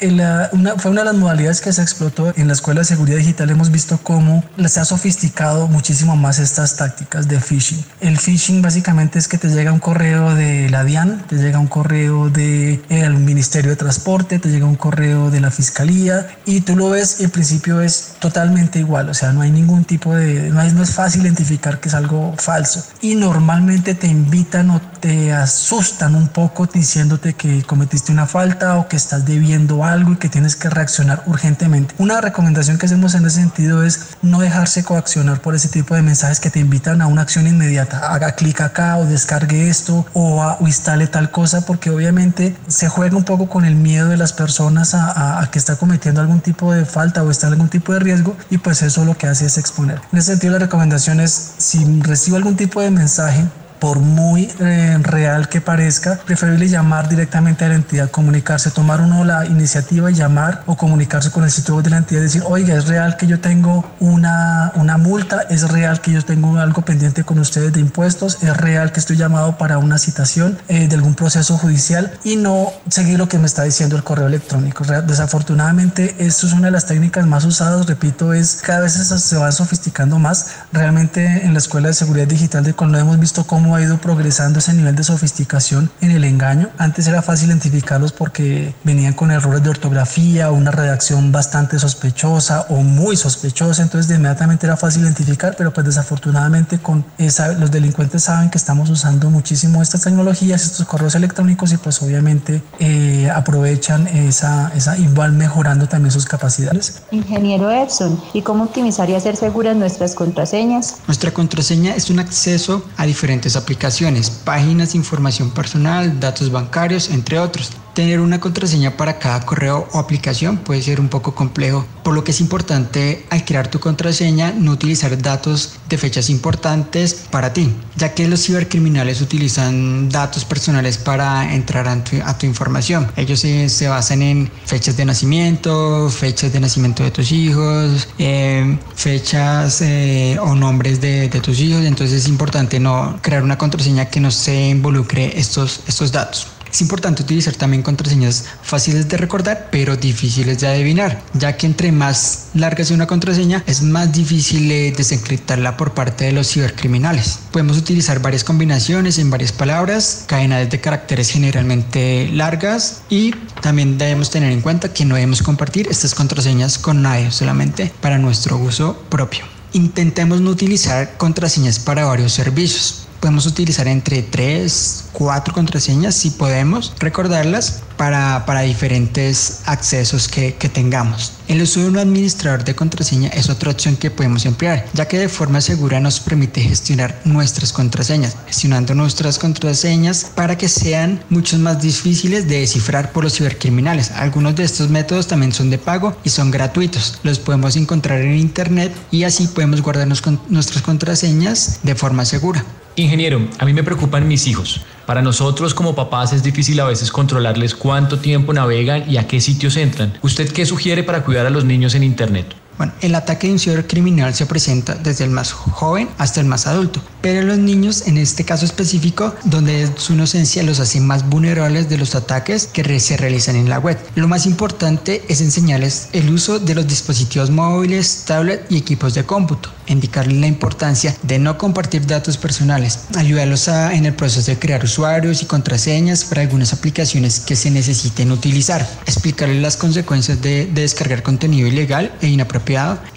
una, 0.52 0.76
fue 0.76 0.92
una 0.92 1.00
de 1.00 1.06
las 1.06 1.16
modalidades 1.16 1.60
que 1.60 1.72
se 1.72 1.82
explotó 1.82 2.32
en 2.36 2.46
la 2.46 2.52
Escuela 2.52 2.82
de 2.82 2.84
Seguridad 2.84 3.18
Digital. 3.18 3.50
Hemos 3.50 3.72
visto 3.72 3.98
cómo 4.00 4.44
se 4.68 4.78
ha 4.78 4.84
sofisticado 4.84 5.66
muchísimo 5.66 6.14
más 6.14 6.38
estas 6.38 6.76
tácticas 6.76 7.26
de 7.26 7.40
phishing. 7.40 7.84
El 8.00 8.18
phishing 8.18 8.62
básicamente 8.62 9.18
es 9.18 9.26
que 9.26 9.36
te 9.36 9.48
llega 9.48 9.63
un 9.72 9.80
correo 9.80 10.34
de 10.34 10.68
la 10.70 10.84
DIAN, 10.84 11.24
te 11.28 11.36
llega 11.36 11.58
un 11.58 11.66
correo 11.66 12.30
del 12.30 12.82
de, 12.88 13.08
Ministerio 13.18 13.70
de 13.70 13.76
Transporte, 13.76 14.38
te 14.38 14.48
llega 14.48 14.66
un 14.66 14.76
correo 14.76 15.30
de 15.30 15.40
la 15.40 15.50
Fiscalía 15.50 16.26
y 16.44 16.60
tú 16.62 16.76
lo 16.76 16.90
ves 16.90 17.20
en 17.20 17.30
principio 17.30 17.80
es 17.80 18.14
totalmente 18.18 18.78
igual, 18.78 19.08
o 19.08 19.14
sea, 19.14 19.32
no 19.32 19.42
hay 19.42 19.50
ningún 19.50 19.84
tipo 19.84 20.14
de, 20.14 20.50
no 20.50 20.60
es, 20.62 20.74
no 20.74 20.82
es 20.82 20.90
fácil 20.90 21.22
identificar 21.22 21.80
que 21.80 21.88
es 21.88 21.94
algo 21.94 22.34
falso. 22.38 22.84
Y 23.00 23.14
normalmente 23.14 23.94
te 23.94 24.06
invitan 24.06 24.70
o 24.70 24.80
te 25.00 25.32
asustan 25.32 26.14
un 26.14 26.28
poco 26.28 26.66
diciéndote 26.66 27.34
que 27.34 27.62
cometiste 27.62 28.12
una 28.12 28.26
falta 28.26 28.78
o 28.78 28.88
que 28.88 28.96
estás 28.96 29.24
debiendo 29.24 29.84
algo 29.84 30.12
y 30.12 30.16
que 30.16 30.28
tienes 30.28 30.56
que 30.56 30.70
reaccionar 30.70 31.22
urgentemente. 31.26 31.94
Una 31.98 32.20
recomendación 32.20 32.78
que 32.78 32.86
hacemos 32.86 33.14
en 33.14 33.26
ese 33.26 33.40
sentido 33.40 33.84
es 33.84 34.16
no 34.22 34.40
dejarse 34.40 34.84
coaccionar 34.84 35.40
por 35.40 35.54
ese 35.54 35.68
tipo 35.68 35.94
de 35.94 36.02
mensajes 36.02 36.40
que 36.40 36.50
te 36.50 36.60
invitan 36.60 37.02
a 37.02 37.06
una 37.06 37.22
acción 37.22 37.46
inmediata. 37.46 38.12
Haga 38.12 38.32
clic 38.32 38.60
acá 38.60 38.96
o 38.96 39.04
descargue 39.04 39.53
esto 39.54 40.06
o, 40.12 40.40
o 40.42 40.66
instale 40.66 41.06
tal 41.06 41.30
cosa 41.30 41.66
porque 41.66 41.90
obviamente 41.90 42.56
se 42.68 42.88
juega 42.88 43.16
un 43.16 43.24
poco 43.24 43.48
con 43.48 43.64
el 43.64 43.74
miedo 43.74 44.08
de 44.08 44.16
las 44.16 44.32
personas 44.32 44.94
a, 44.94 45.10
a, 45.10 45.42
a 45.42 45.50
que 45.50 45.58
está 45.58 45.76
cometiendo 45.76 46.20
algún 46.20 46.40
tipo 46.40 46.72
de 46.72 46.84
falta 46.84 47.22
o 47.22 47.30
está 47.30 47.46
algún 47.48 47.68
tipo 47.68 47.92
de 47.92 48.00
riesgo 48.00 48.36
y 48.50 48.58
pues 48.58 48.82
eso 48.82 49.04
lo 49.04 49.16
que 49.16 49.26
hace 49.26 49.46
es 49.46 49.58
exponer. 49.58 50.00
En 50.12 50.18
ese 50.18 50.32
sentido 50.32 50.52
la 50.54 50.58
recomendación 50.60 51.20
es 51.20 51.54
si 51.58 51.84
recibo 52.02 52.36
algún 52.36 52.56
tipo 52.56 52.80
de 52.80 52.90
mensaje 52.90 53.44
por 53.84 53.98
muy 53.98 54.50
eh, 54.60 54.96
real 55.02 55.50
que 55.50 55.60
parezca, 55.60 56.18
preferible 56.24 56.66
llamar 56.68 57.06
directamente 57.06 57.66
a 57.66 57.68
la 57.68 57.74
entidad, 57.74 58.10
comunicarse, 58.10 58.70
tomar 58.70 59.02
uno 59.02 59.26
la 59.26 59.44
iniciativa 59.44 60.10
y 60.10 60.14
llamar 60.14 60.62
o 60.64 60.74
comunicarse 60.74 61.30
con 61.30 61.44
el 61.44 61.50
sitio 61.50 61.82
de 61.82 61.90
la 61.90 61.98
entidad 61.98 62.20
y 62.20 62.22
decir, 62.22 62.42
oiga, 62.46 62.74
es 62.76 62.88
real 62.88 63.18
que 63.18 63.26
yo 63.26 63.40
tengo 63.40 63.84
una, 64.00 64.72
una 64.76 64.96
multa, 64.96 65.42
es 65.50 65.70
real 65.70 66.00
que 66.00 66.12
yo 66.12 66.24
tengo 66.24 66.56
algo 66.56 66.80
pendiente 66.80 67.24
con 67.24 67.38
ustedes 67.38 67.74
de 67.74 67.80
impuestos, 67.80 68.38
es 68.42 68.56
real 68.56 68.90
que 68.90 69.00
estoy 69.00 69.18
llamado 69.18 69.58
para 69.58 69.76
una 69.76 69.98
citación 69.98 70.56
eh, 70.68 70.88
de 70.88 70.94
algún 70.94 71.14
proceso 71.14 71.58
judicial 71.58 72.10
y 72.24 72.36
no 72.36 72.72
seguir 72.88 73.18
lo 73.18 73.28
que 73.28 73.38
me 73.38 73.44
está 73.44 73.64
diciendo 73.64 73.96
el 73.96 74.02
correo 74.02 74.28
electrónico. 74.28 74.82
Desafortunadamente, 75.06 76.16
esto 76.20 76.46
es 76.46 76.54
una 76.54 76.68
de 76.68 76.70
las 76.70 76.86
técnicas 76.86 77.26
más 77.26 77.44
usadas, 77.44 77.84
repito, 77.84 78.32
es 78.32 78.62
cada 78.64 78.80
vez 78.80 78.94
se 78.94 79.36
va 79.36 79.52
sofisticando 79.52 80.18
más. 80.18 80.52
Realmente 80.72 81.44
en 81.44 81.52
la 81.52 81.58
Escuela 81.58 81.88
de 81.88 81.94
Seguridad 81.94 82.26
Digital 82.26 82.64
de 82.64 82.72
Colombia 82.72 83.02
hemos 83.02 83.20
visto 83.20 83.46
cómo 83.46 83.73
ha 83.74 83.82
ido 83.82 83.98
progresando 83.98 84.58
ese 84.58 84.72
nivel 84.72 84.94
de 84.94 85.04
sofisticación 85.04 85.90
en 86.00 86.10
el 86.10 86.24
engaño. 86.24 86.70
Antes 86.78 87.06
era 87.06 87.22
fácil 87.22 87.48
identificarlos 87.48 88.12
porque 88.12 88.74
venían 88.84 89.14
con 89.14 89.30
errores 89.30 89.62
de 89.62 89.70
ortografía 89.70 90.50
o 90.50 90.54
una 90.54 90.70
redacción 90.70 91.32
bastante 91.32 91.78
sospechosa 91.78 92.66
o 92.68 92.76
muy 92.76 93.16
sospechosa, 93.16 93.82
entonces 93.82 94.08
de 94.08 94.16
inmediatamente 94.16 94.66
era 94.66 94.76
fácil 94.76 95.02
identificar, 95.02 95.54
pero 95.56 95.72
pues 95.72 95.86
desafortunadamente 95.86 96.78
con 96.78 97.04
esa, 97.18 97.52
los 97.52 97.70
delincuentes 97.70 98.24
saben 98.24 98.50
que 98.50 98.58
estamos 98.58 98.90
usando 98.90 99.30
muchísimo 99.30 99.82
estas 99.82 100.02
tecnologías, 100.02 100.64
estos 100.64 100.86
correos 100.86 101.14
electrónicos 101.14 101.72
y 101.72 101.76
pues 101.76 102.00
obviamente 102.02 102.62
eh, 102.78 103.30
aprovechan 103.34 104.06
esa, 104.08 104.72
esa 104.74 104.96
igual 104.98 105.32
mejorando 105.32 105.86
también 105.86 106.10
sus 106.10 106.24
capacidades. 106.24 107.02
Ingeniero 107.10 107.70
Epson, 107.70 108.20
¿y 108.32 108.42
cómo 108.42 108.64
optimizar 108.64 109.08
y 109.10 109.14
hacer 109.14 109.36
seguras 109.36 109.76
nuestras 109.76 110.14
contraseñas? 110.14 110.96
Nuestra 111.06 111.32
contraseña 111.32 111.94
es 111.94 112.10
un 112.10 112.18
acceso 112.18 112.84
a 112.96 113.06
diferentes 113.06 113.53
aplicaciones, 113.56 114.30
páginas, 114.30 114.94
información 114.94 115.50
personal, 115.50 116.20
datos 116.20 116.50
bancarios, 116.50 117.10
entre 117.10 117.38
otros. 117.38 117.72
Tener 117.94 118.18
una 118.18 118.40
contraseña 118.40 118.96
para 118.96 119.20
cada 119.20 119.46
correo 119.46 119.86
o 119.92 120.00
aplicación 120.00 120.56
puede 120.56 120.82
ser 120.82 120.98
un 120.98 121.08
poco 121.08 121.36
complejo, 121.36 121.86
por 122.02 122.12
lo 122.12 122.24
que 122.24 122.32
es 122.32 122.40
importante 122.40 123.24
al 123.30 123.44
crear 123.44 123.68
tu 123.68 123.78
contraseña 123.78 124.52
no 124.52 124.72
utilizar 124.72 125.16
datos 125.22 125.76
de 125.88 125.96
fechas 125.96 126.28
importantes 126.28 127.14
para 127.30 127.52
ti, 127.52 127.72
ya 127.94 128.12
que 128.12 128.26
los 128.26 128.42
cibercriminales 128.42 129.20
utilizan 129.20 130.08
datos 130.08 130.44
personales 130.44 130.98
para 130.98 131.54
entrar 131.54 131.86
a 131.86 132.02
tu, 132.38 132.46
información. 132.46 133.12
Ellos 133.14 133.38
se, 133.38 133.88
basan 133.88 134.22
en 134.22 134.50
fechas 134.66 134.96
de 134.96 135.04
nacimiento, 135.04 136.10
fechas 136.10 136.52
de 136.52 136.58
nacimiento 136.58 137.04
de 137.04 137.12
tus 137.12 137.30
hijos, 137.30 138.08
eh, 138.18 138.76
fechas 138.96 139.80
eh, 139.82 140.36
o 140.40 140.56
nombres 140.56 141.00
de, 141.00 141.28
de, 141.28 141.40
tus 141.40 141.60
hijos, 141.60 141.84
entonces 141.84 142.22
es 142.22 142.28
importante 142.28 142.80
no 142.80 143.20
crear 143.22 143.44
una 143.44 143.56
contraseña 143.56 144.06
que 144.06 144.18
no 144.18 144.32
se 144.32 144.70
involucre 144.70 145.38
estos, 145.38 145.80
estos 145.86 146.10
datos. 146.10 146.53
Es 146.74 146.80
importante 146.80 147.22
utilizar 147.22 147.54
también 147.54 147.84
contraseñas 147.84 148.46
fáciles 148.62 149.08
de 149.08 149.16
recordar, 149.16 149.68
pero 149.70 149.96
difíciles 149.96 150.58
de 150.58 150.66
adivinar, 150.66 151.22
ya 151.32 151.56
que 151.56 151.66
entre 151.66 151.92
más 151.92 152.46
larga 152.52 152.84
sea 152.84 152.96
una 152.96 153.06
contraseña, 153.06 153.62
es 153.68 153.82
más 153.82 154.12
difícil 154.12 154.68
desencriptarla 154.96 155.76
por 155.76 155.94
parte 155.94 156.24
de 156.24 156.32
los 156.32 156.50
cibercriminales. 156.50 157.38
Podemos 157.52 157.78
utilizar 157.78 158.20
varias 158.20 158.42
combinaciones 158.42 159.18
en 159.18 159.30
varias 159.30 159.52
palabras, 159.52 160.24
cadenas 160.26 160.68
de 160.68 160.80
caracteres 160.80 161.30
generalmente 161.30 162.28
largas 162.32 163.02
y 163.08 163.30
también 163.62 163.96
debemos 163.96 164.30
tener 164.30 164.50
en 164.50 164.60
cuenta 164.60 164.92
que 164.92 165.04
no 165.04 165.14
debemos 165.14 165.44
compartir 165.44 165.86
estas 165.88 166.12
contraseñas 166.16 166.78
con 166.78 167.02
nadie, 167.02 167.30
solamente 167.30 167.92
para 168.00 168.18
nuestro 168.18 168.56
uso 168.56 169.00
propio. 169.10 169.44
Intentemos 169.74 170.40
no 170.40 170.50
utilizar 170.50 171.16
contraseñas 171.18 171.78
para 171.78 172.06
varios 172.06 172.32
servicios 172.32 173.06
podemos 173.24 173.46
utilizar 173.46 173.88
entre 173.88 174.20
3, 174.20 175.04
4 175.12 175.54
contraseñas 175.54 176.14
si 176.14 176.28
podemos 176.28 176.92
recordarlas 176.98 177.80
para, 177.96 178.44
para 178.44 178.60
diferentes 178.60 179.62
accesos 179.64 180.28
que, 180.28 180.56
que, 180.56 180.68
tengamos. 180.68 181.32
El 181.48 181.62
uso 181.62 181.80
de 181.80 181.88
un 181.88 181.96
administrador 181.96 182.64
de 182.64 182.74
contraseña 182.74 183.30
es 183.30 183.48
otra 183.48 183.70
opción 183.70 183.96
que 183.96 184.10
podemos 184.10 184.44
emplear, 184.44 184.84
ya 184.92 185.08
que 185.08 185.18
de 185.18 185.30
forma 185.30 185.62
segura 185.62 186.00
nos 186.00 186.20
permite 186.20 186.60
gestionar 186.60 187.18
nuestras 187.24 187.72
contraseñas, 187.72 188.36
gestionando 188.46 188.94
nuestras 188.94 189.38
contraseñas 189.38 190.30
para 190.34 190.58
que 190.58 190.68
sean 190.68 191.24
mucho 191.30 191.58
más 191.58 191.80
difíciles 191.80 192.46
de 192.46 192.60
descifrar 192.60 193.10
por 193.10 193.24
los 193.24 193.38
cibercriminales. 193.38 194.10
Algunos 194.10 194.54
de 194.54 194.64
estos 194.64 194.90
métodos 194.90 195.28
también 195.28 195.54
son 195.54 195.70
de 195.70 195.78
pago 195.78 196.14
y 196.24 196.28
son 196.28 196.50
gratuitos. 196.50 197.20
Los 197.22 197.38
podemos 197.38 197.74
encontrar 197.76 198.20
en 198.20 198.36
internet 198.36 198.94
y 199.10 199.24
así 199.24 199.46
podemos 199.46 199.80
guardarnos 199.80 200.20
con 200.20 200.38
nuestras 200.50 200.82
contraseñas 200.82 201.80
de 201.82 201.94
forma 201.94 202.26
segura. 202.26 202.62
Ingeniero, 202.96 203.40
a 203.58 203.64
mí 203.64 203.72
me 203.72 203.82
preocupan 203.82 204.28
mis 204.28 204.46
hijos. 204.46 204.80
Para 205.04 205.20
nosotros 205.20 205.74
como 205.74 205.96
papás 205.96 206.32
es 206.32 206.44
difícil 206.44 206.78
a 206.78 206.84
veces 206.84 207.10
controlarles 207.10 207.74
cuánto 207.74 208.20
tiempo 208.20 208.52
navegan 208.52 209.10
y 209.10 209.16
a 209.16 209.26
qué 209.26 209.40
sitios 209.40 209.76
entran. 209.76 210.16
¿Usted 210.22 210.52
qué 210.52 210.64
sugiere 210.64 211.02
para 211.02 211.24
cuidar 211.24 211.44
a 211.46 211.50
los 211.50 211.64
niños 211.64 211.96
en 211.96 212.04
Internet? 212.04 212.54
Bueno, 212.76 212.92
el 213.02 213.14
ataque 213.14 213.46
de 213.46 213.52
un 213.52 213.58
cibercriminal 213.60 214.34
se 214.34 214.46
presenta 214.46 214.94
desde 214.96 215.24
el 215.24 215.30
más 215.30 215.52
joven 215.52 216.08
hasta 216.18 216.40
el 216.40 216.46
más 216.46 216.66
adulto, 216.66 217.00
pero 217.20 217.42
los 217.42 217.58
niños, 217.58 218.08
en 218.08 218.18
este 218.18 218.44
caso 218.44 218.64
específico, 218.64 219.32
donde 219.44 219.88
su 219.96 220.14
inocencia 220.14 220.62
los 220.64 220.80
hace 220.80 221.00
más 221.00 221.28
vulnerables 221.28 221.88
de 221.88 221.98
los 221.98 222.16
ataques 222.16 222.66
que 222.66 222.98
se 222.98 223.16
realizan 223.16 223.54
en 223.54 223.68
la 223.68 223.78
web. 223.78 223.96
Lo 224.16 224.26
más 224.26 224.46
importante 224.46 225.22
es 225.28 225.40
enseñarles 225.40 226.08
el 226.12 226.30
uso 226.30 226.58
de 226.58 226.74
los 226.74 226.88
dispositivos 226.88 227.50
móviles, 227.50 228.24
tablet 228.26 228.66
y 228.68 228.76
equipos 228.76 229.14
de 229.14 229.24
cómputo, 229.24 229.70
indicarles 229.86 230.38
la 230.38 230.48
importancia 230.48 231.14
de 231.22 231.38
no 231.38 231.56
compartir 231.58 232.06
datos 232.06 232.38
personales, 232.38 233.00
ayudarlos 233.14 233.68
a, 233.68 233.94
en 233.94 234.06
el 234.06 234.14
proceso 234.14 234.50
de 234.50 234.58
crear 234.58 234.82
usuarios 234.82 235.42
y 235.42 235.46
contraseñas 235.46 236.24
para 236.24 236.42
algunas 236.42 236.72
aplicaciones 236.72 237.38
que 237.38 237.54
se 237.54 237.70
necesiten 237.70 238.32
utilizar, 238.32 238.84
explicarles 239.06 239.62
las 239.62 239.76
consecuencias 239.76 240.42
de, 240.42 240.66
de 240.66 240.82
descargar 240.82 241.22
contenido 241.22 241.68
ilegal 241.68 242.12
e 242.20 242.26
inapropiado 242.26 242.63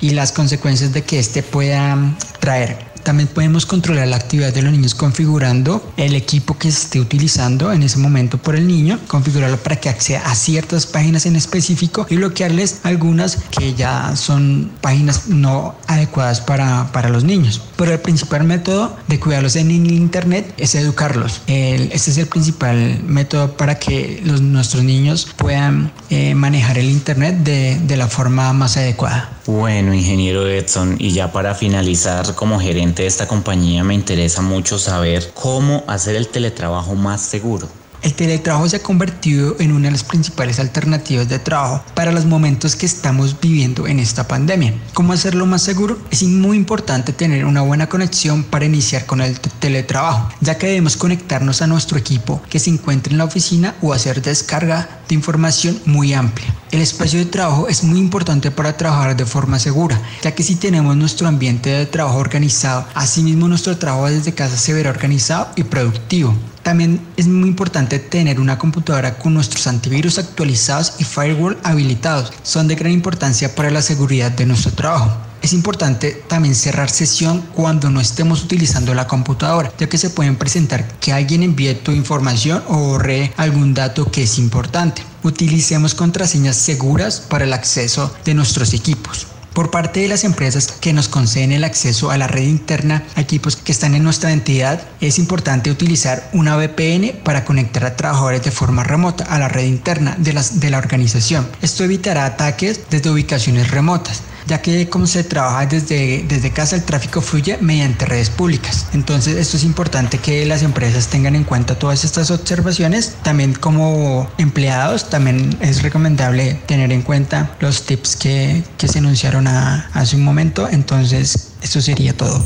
y 0.02 0.12
las 0.12 0.32
consecuencias 0.32 0.94
de 0.94 1.04
que 1.04 1.20
éste 1.20 1.42
pueda 1.44 1.98
traer. 2.40 2.88
También 3.04 3.30
podemos 3.30 3.66
controlar 3.66 4.10
la 4.10 4.18
actividad 4.18 4.54
de 4.54 4.62
los 4.62 4.74
niños 4.74 4.94
configurando 4.94 5.94
el 5.96 6.14
equipo 6.14 6.58
que 6.58 6.68
esté 6.68 7.00
utilizando 7.00 7.72
en 7.72 7.82
ese 7.84 8.00
momento 8.00 8.38
por 8.38 8.58
el 8.58 8.68
niño, 8.68 9.00
configurarlo 9.08 9.56
para 9.56 9.78
que 9.78 9.88
acceda 9.88 10.24
a 10.26 10.36
ciertas 10.36 10.86
páginas 10.86 11.26
en 11.26 11.38
específico 11.38 12.06
y 12.10 12.18
bloquearles 12.18 12.82
algunas 12.84 13.38
que 13.58 13.74
ya 13.76 14.14
son 14.18 14.72
páginas 14.82 15.30
no 15.30 15.76
adecuadas 15.88 16.42
para, 16.42 16.92
para 16.92 17.08
los 17.08 17.24
niños. 17.24 17.62
Pero 17.78 17.94
el 17.94 18.00
principal 18.00 18.44
método 18.44 18.98
de 19.08 19.20
cuidarlos 19.20 19.56
en 19.56 19.72
Internet 19.72 20.54
es 20.58 20.76
educarlos. 20.76 21.42
Este 21.48 22.12
es 22.12 22.18
el 22.18 22.28
principal 22.28 23.02
método 23.04 23.56
para 23.56 23.78
que 23.80 24.22
nuestros 24.24 24.84
niños 24.84 25.28
puedan 25.38 25.92
eh, 26.10 26.34
manejar 26.36 26.78
el 26.78 26.90
Internet 26.90 27.38
de, 27.38 27.80
de 27.80 27.98
la 27.98 28.08
forma 28.08 28.52
más 28.54 28.78
adecuada. 28.78 29.30
Bueno, 29.46 29.94
ingeniero 29.94 30.48
Edson, 30.48 30.98
y 31.00 31.12
ya 31.12 31.32
para 31.32 31.56
finalizar, 31.56 32.36
como 32.36 32.60
gerente 32.60 33.04
de 33.04 33.08
esta 33.08 33.28
compañía, 33.28 33.84
me 33.84 33.94
interesa 33.94 34.42
mucho 34.42 34.78
saber 34.78 35.32
cómo 35.34 35.84
hacer 35.88 36.16
el 36.16 36.28
teletrabajo 36.28 36.96
más 36.96 37.22
seguro. 37.22 37.70
El 38.02 38.14
teletrabajo 38.14 38.70
se 38.70 38.78
ha 38.78 38.84
convertido 38.84 39.56
en 39.60 39.72
una 39.72 39.88
de 39.88 39.92
las 39.92 40.04
principales 40.04 40.60
alternativas 40.60 41.28
de 41.28 41.40
trabajo 41.40 41.84
para 41.96 42.12
los 42.12 42.26
momentos 42.26 42.76
que 42.76 42.86
estamos 42.86 43.40
viviendo 43.40 43.88
en 43.88 44.00
esta 44.00 44.28
pandemia. 44.28 44.74
¿Cómo 44.94 45.14
hacerlo 45.14 45.46
más 45.46 45.64
seguro? 45.64 45.98
Es 46.12 46.24
muy 46.24 46.58
importante 46.58 47.12
tener 47.12 47.46
una 47.46 47.62
buena 47.62 47.90
conexión 47.90 48.44
para 48.44 48.66
iniciar 48.66 49.06
con 49.06 49.22
el 49.22 49.40
teletrabajo, 49.40 50.30
ya 50.42 50.58
que 50.58 50.68
debemos 50.68 50.96
conectarnos 50.96 51.62
a 51.62 51.68
nuestro 51.68 51.98
equipo 51.98 52.42
que 52.50 52.60
se 52.60 52.70
encuentre 52.70 53.14
en 53.14 53.18
la 53.18 53.26
oficina 53.26 53.76
o 53.82 53.94
hacer 53.94 54.22
descarga 54.22 54.88
de 55.08 55.16
información 55.16 55.80
muy 55.86 56.14
amplia. 56.14 56.54
El 56.72 56.82
espacio 56.82 57.20
de 57.20 57.26
trabajo 57.26 57.68
es 57.68 57.84
muy 57.84 58.00
importante 58.00 58.52
para 58.52 58.78
trabajar 58.78 59.16
de 59.16 59.26
forma 59.26 59.58
segura, 59.58 60.00
ya 60.22 60.36
que 60.36 60.44
si 60.44 60.56
tenemos 60.56 60.96
nuestro 60.96 61.28
ambiente 61.28 61.70
de 61.70 61.86
trabajo 61.86 62.20
organizado, 62.20 62.86
asimismo 62.94 63.48
nuestro 63.48 63.78
trabajo 63.78 64.10
desde 64.10 64.34
casa 64.34 64.58
se 64.58 64.74
verá 64.74 64.90
organizado 64.90 65.50
y 65.56 65.64
productivo. 65.64 66.36
También 66.68 67.00
es 67.16 67.30
muy 67.30 67.48
importante 67.48 67.98
tener 67.98 68.42
una 68.42 68.58
computadora 68.58 69.18
con 69.18 69.34
nuestros 69.34 69.68
antivirus 69.68 70.20
actualizados 70.20 70.96
y 71.00 71.06
firewall 71.06 71.58
habilitados. 71.64 72.34
Son 72.44 72.68
de 72.68 72.76
gran 72.76 72.92
importancia 72.92 73.56
para 73.56 73.72
la 73.72 73.82
seguridad 73.82 74.34
de 74.34 74.46
nuestro 74.46 74.74
trabajo. 74.74 75.16
Es 75.42 75.54
importante 75.54 76.22
también 76.28 76.56
cerrar 76.56 76.90
sesión 76.90 77.42
cuando 77.54 77.90
no 77.90 78.02
estemos 78.02 78.44
utilizando 78.44 78.94
la 78.94 79.08
computadora, 79.08 79.72
ya 79.80 79.88
que 79.88 79.98
se 79.98 80.10
pueden 80.10 80.36
presentar 80.36 80.86
que 81.00 81.14
alguien 81.14 81.42
envíe 81.42 81.74
tu 81.74 81.94
información 81.94 82.62
o 82.68 82.80
borre 82.80 83.32
algún 83.38 83.74
dato 83.74 84.12
que 84.12 84.24
es 84.24 84.38
importante. 84.38 85.02
Utilicemos 85.24 85.96
contraseñas 85.96 86.58
seguras 86.58 87.22
para 87.22 87.46
el 87.46 87.54
acceso 87.54 88.14
de 88.26 88.34
nuestros 88.34 88.74
equipos. 88.74 89.28
Por 89.58 89.72
parte 89.72 90.02
de 90.02 90.08
las 90.08 90.24
empresas 90.24 90.68
que 90.68 90.94
nos 90.94 91.08
conceden 91.08 91.52
el 91.52 91.64
acceso 91.64 92.12
a 92.12 92.18
la 92.20 92.28
red 92.28 92.44
interna 92.44 93.02
a 93.16 93.22
equipos 93.22 93.56
que 93.56 93.72
están 93.72 93.96
en 93.96 94.04
nuestra 94.04 94.32
entidad, 94.32 94.84
es 95.02 95.18
importante 95.18 95.72
utilizar 95.72 96.30
una 96.32 96.56
VPN 96.56 97.24
para 97.24 97.44
conectar 97.44 97.84
a 97.84 97.96
trabajadores 97.96 98.44
de 98.44 98.52
forma 98.52 98.84
remota 98.84 99.24
a 99.24 99.40
la 99.40 99.48
red 99.48 99.64
interna 99.64 100.16
de, 100.20 100.40
de 100.54 100.70
la 100.70 100.78
organización. 100.78 101.48
Esto 101.64 101.84
evitará 101.84 102.26
ataques 102.26 102.82
desde 102.92 103.10
ubicaciones 103.10 103.72
remotas 103.72 104.22
ya 104.48 104.62
que 104.62 104.90
como 104.90 105.08
se 105.08 105.24
trabaja 105.24 105.66
desde, 105.66 106.24
desde 106.28 106.52
casa, 106.52 106.76
el 106.76 106.84
tráfico 106.84 107.22
fluye 107.22 107.58
mediante 107.60 108.06
redes 108.06 108.30
públicas. 108.30 108.88
Entonces 108.94 109.36
esto 109.36 109.58
es 109.58 109.64
importante 109.64 110.18
que 110.18 110.46
las 110.46 110.64
empresas 110.64 111.08
tengan 111.08 111.36
en 111.36 111.44
cuenta 111.44 111.78
todas 111.78 112.04
estas 112.04 112.32
observaciones. 112.32 113.16
También 113.24 113.54
como 113.54 114.30
empleados, 114.38 115.10
también 115.10 115.58
es 115.62 115.84
recomendable 115.84 116.56
tener 116.66 116.92
en 116.92 117.02
cuenta 117.02 117.56
los 117.60 117.84
tips 117.84 118.16
que, 118.16 118.64
que 118.78 118.88
se 118.88 119.00
anunciaron 119.00 119.48
hace 119.48 120.16
un 120.16 120.24
momento. 120.24 120.68
Entonces 120.70 121.50
esto 121.62 121.82
sería 121.82 122.16
todo. 122.16 122.46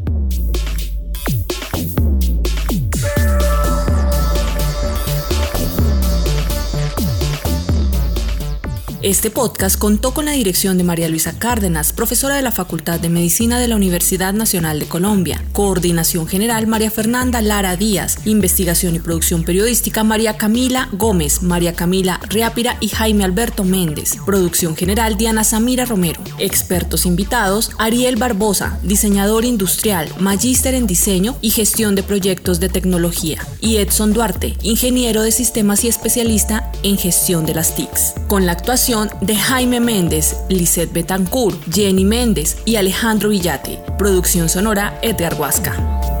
Este 9.03 9.31
podcast 9.31 9.79
contó 9.79 10.13
con 10.13 10.25
la 10.25 10.33
dirección 10.33 10.77
de 10.77 10.83
María 10.83 11.09
Luisa 11.09 11.33
Cárdenas, 11.39 11.91
profesora 11.91 12.35
de 12.35 12.43
la 12.43 12.51
Facultad 12.51 12.99
de 12.99 13.09
Medicina 13.09 13.59
de 13.59 13.67
la 13.67 13.75
Universidad 13.75 14.31
Nacional 14.31 14.79
de 14.79 14.85
Colombia. 14.85 15.43
Coordinación 15.53 16.27
General 16.27 16.67
María 16.67 16.91
Fernanda 16.91 17.41
Lara 17.41 17.75
Díaz. 17.75 18.19
Investigación 18.25 18.93
y 18.93 18.99
producción 18.99 19.43
periodística 19.43 20.03
María 20.03 20.37
Camila 20.37 20.87
Gómez, 20.91 21.41
María 21.41 21.73
Camila 21.73 22.19
Riápira 22.29 22.77
y 22.79 22.89
Jaime 22.89 23.23
Alberto 23.23 23.63
Méndez. 23.63 24.17
Producción 24.23 24.75
General 24.75 25.17
Diana 25.17 25.43
Samira 25.43 25.85
Romero. 25.85 26.21
Expertos 26.37 27.07
invitados 27.07 27.71
Ariel 27.79 28.17
Barbosa, 28.17 28.77
diseñador 28.83 29.45
industrial, 29.45 30.09
magíster 30.19 30.75
en 30.75 30.85
diseño 30.85 31.35
y 31.41 31.49
gestión 31.49 31.95
de 31.95 32.03
proyectos 32.03 32.59
de 32.59 32.69
tecnología. 32.69 33.43
Y 33.61 33.77
Edson 33.77 34.13
Duarte, 34.13 34.55
ingeniero 34.61 35.23
de 35.23 35.31
sistemas 35.31 35.83
y 35.85 35.87
especialista 35.87 36.71
en 36.83 36.99
gestión 36.99 37.47
de 37.47 37.55
las 37.55 37.73
TICs. 37.73 38.13
Con 38.27 38.45
la 38.45 38.51
actuación 38.51 38.90
de 38.91 39.33
Jaime 39.33 39.79
Méndez, 39.79 40.35
Lisette 40.49 40.91
Betancourt, 40.91 41.55
Jenny 41.71 42.03
Méndez 42.03 42.57
y 42.65 42.75
Alejandro 42.75 43.29
Villate. 43.29 43.79
Producción 43.97 44.49
sonora 44.49 44.99
Edgar 45.01 45.39
Huasca. 45.39 46.20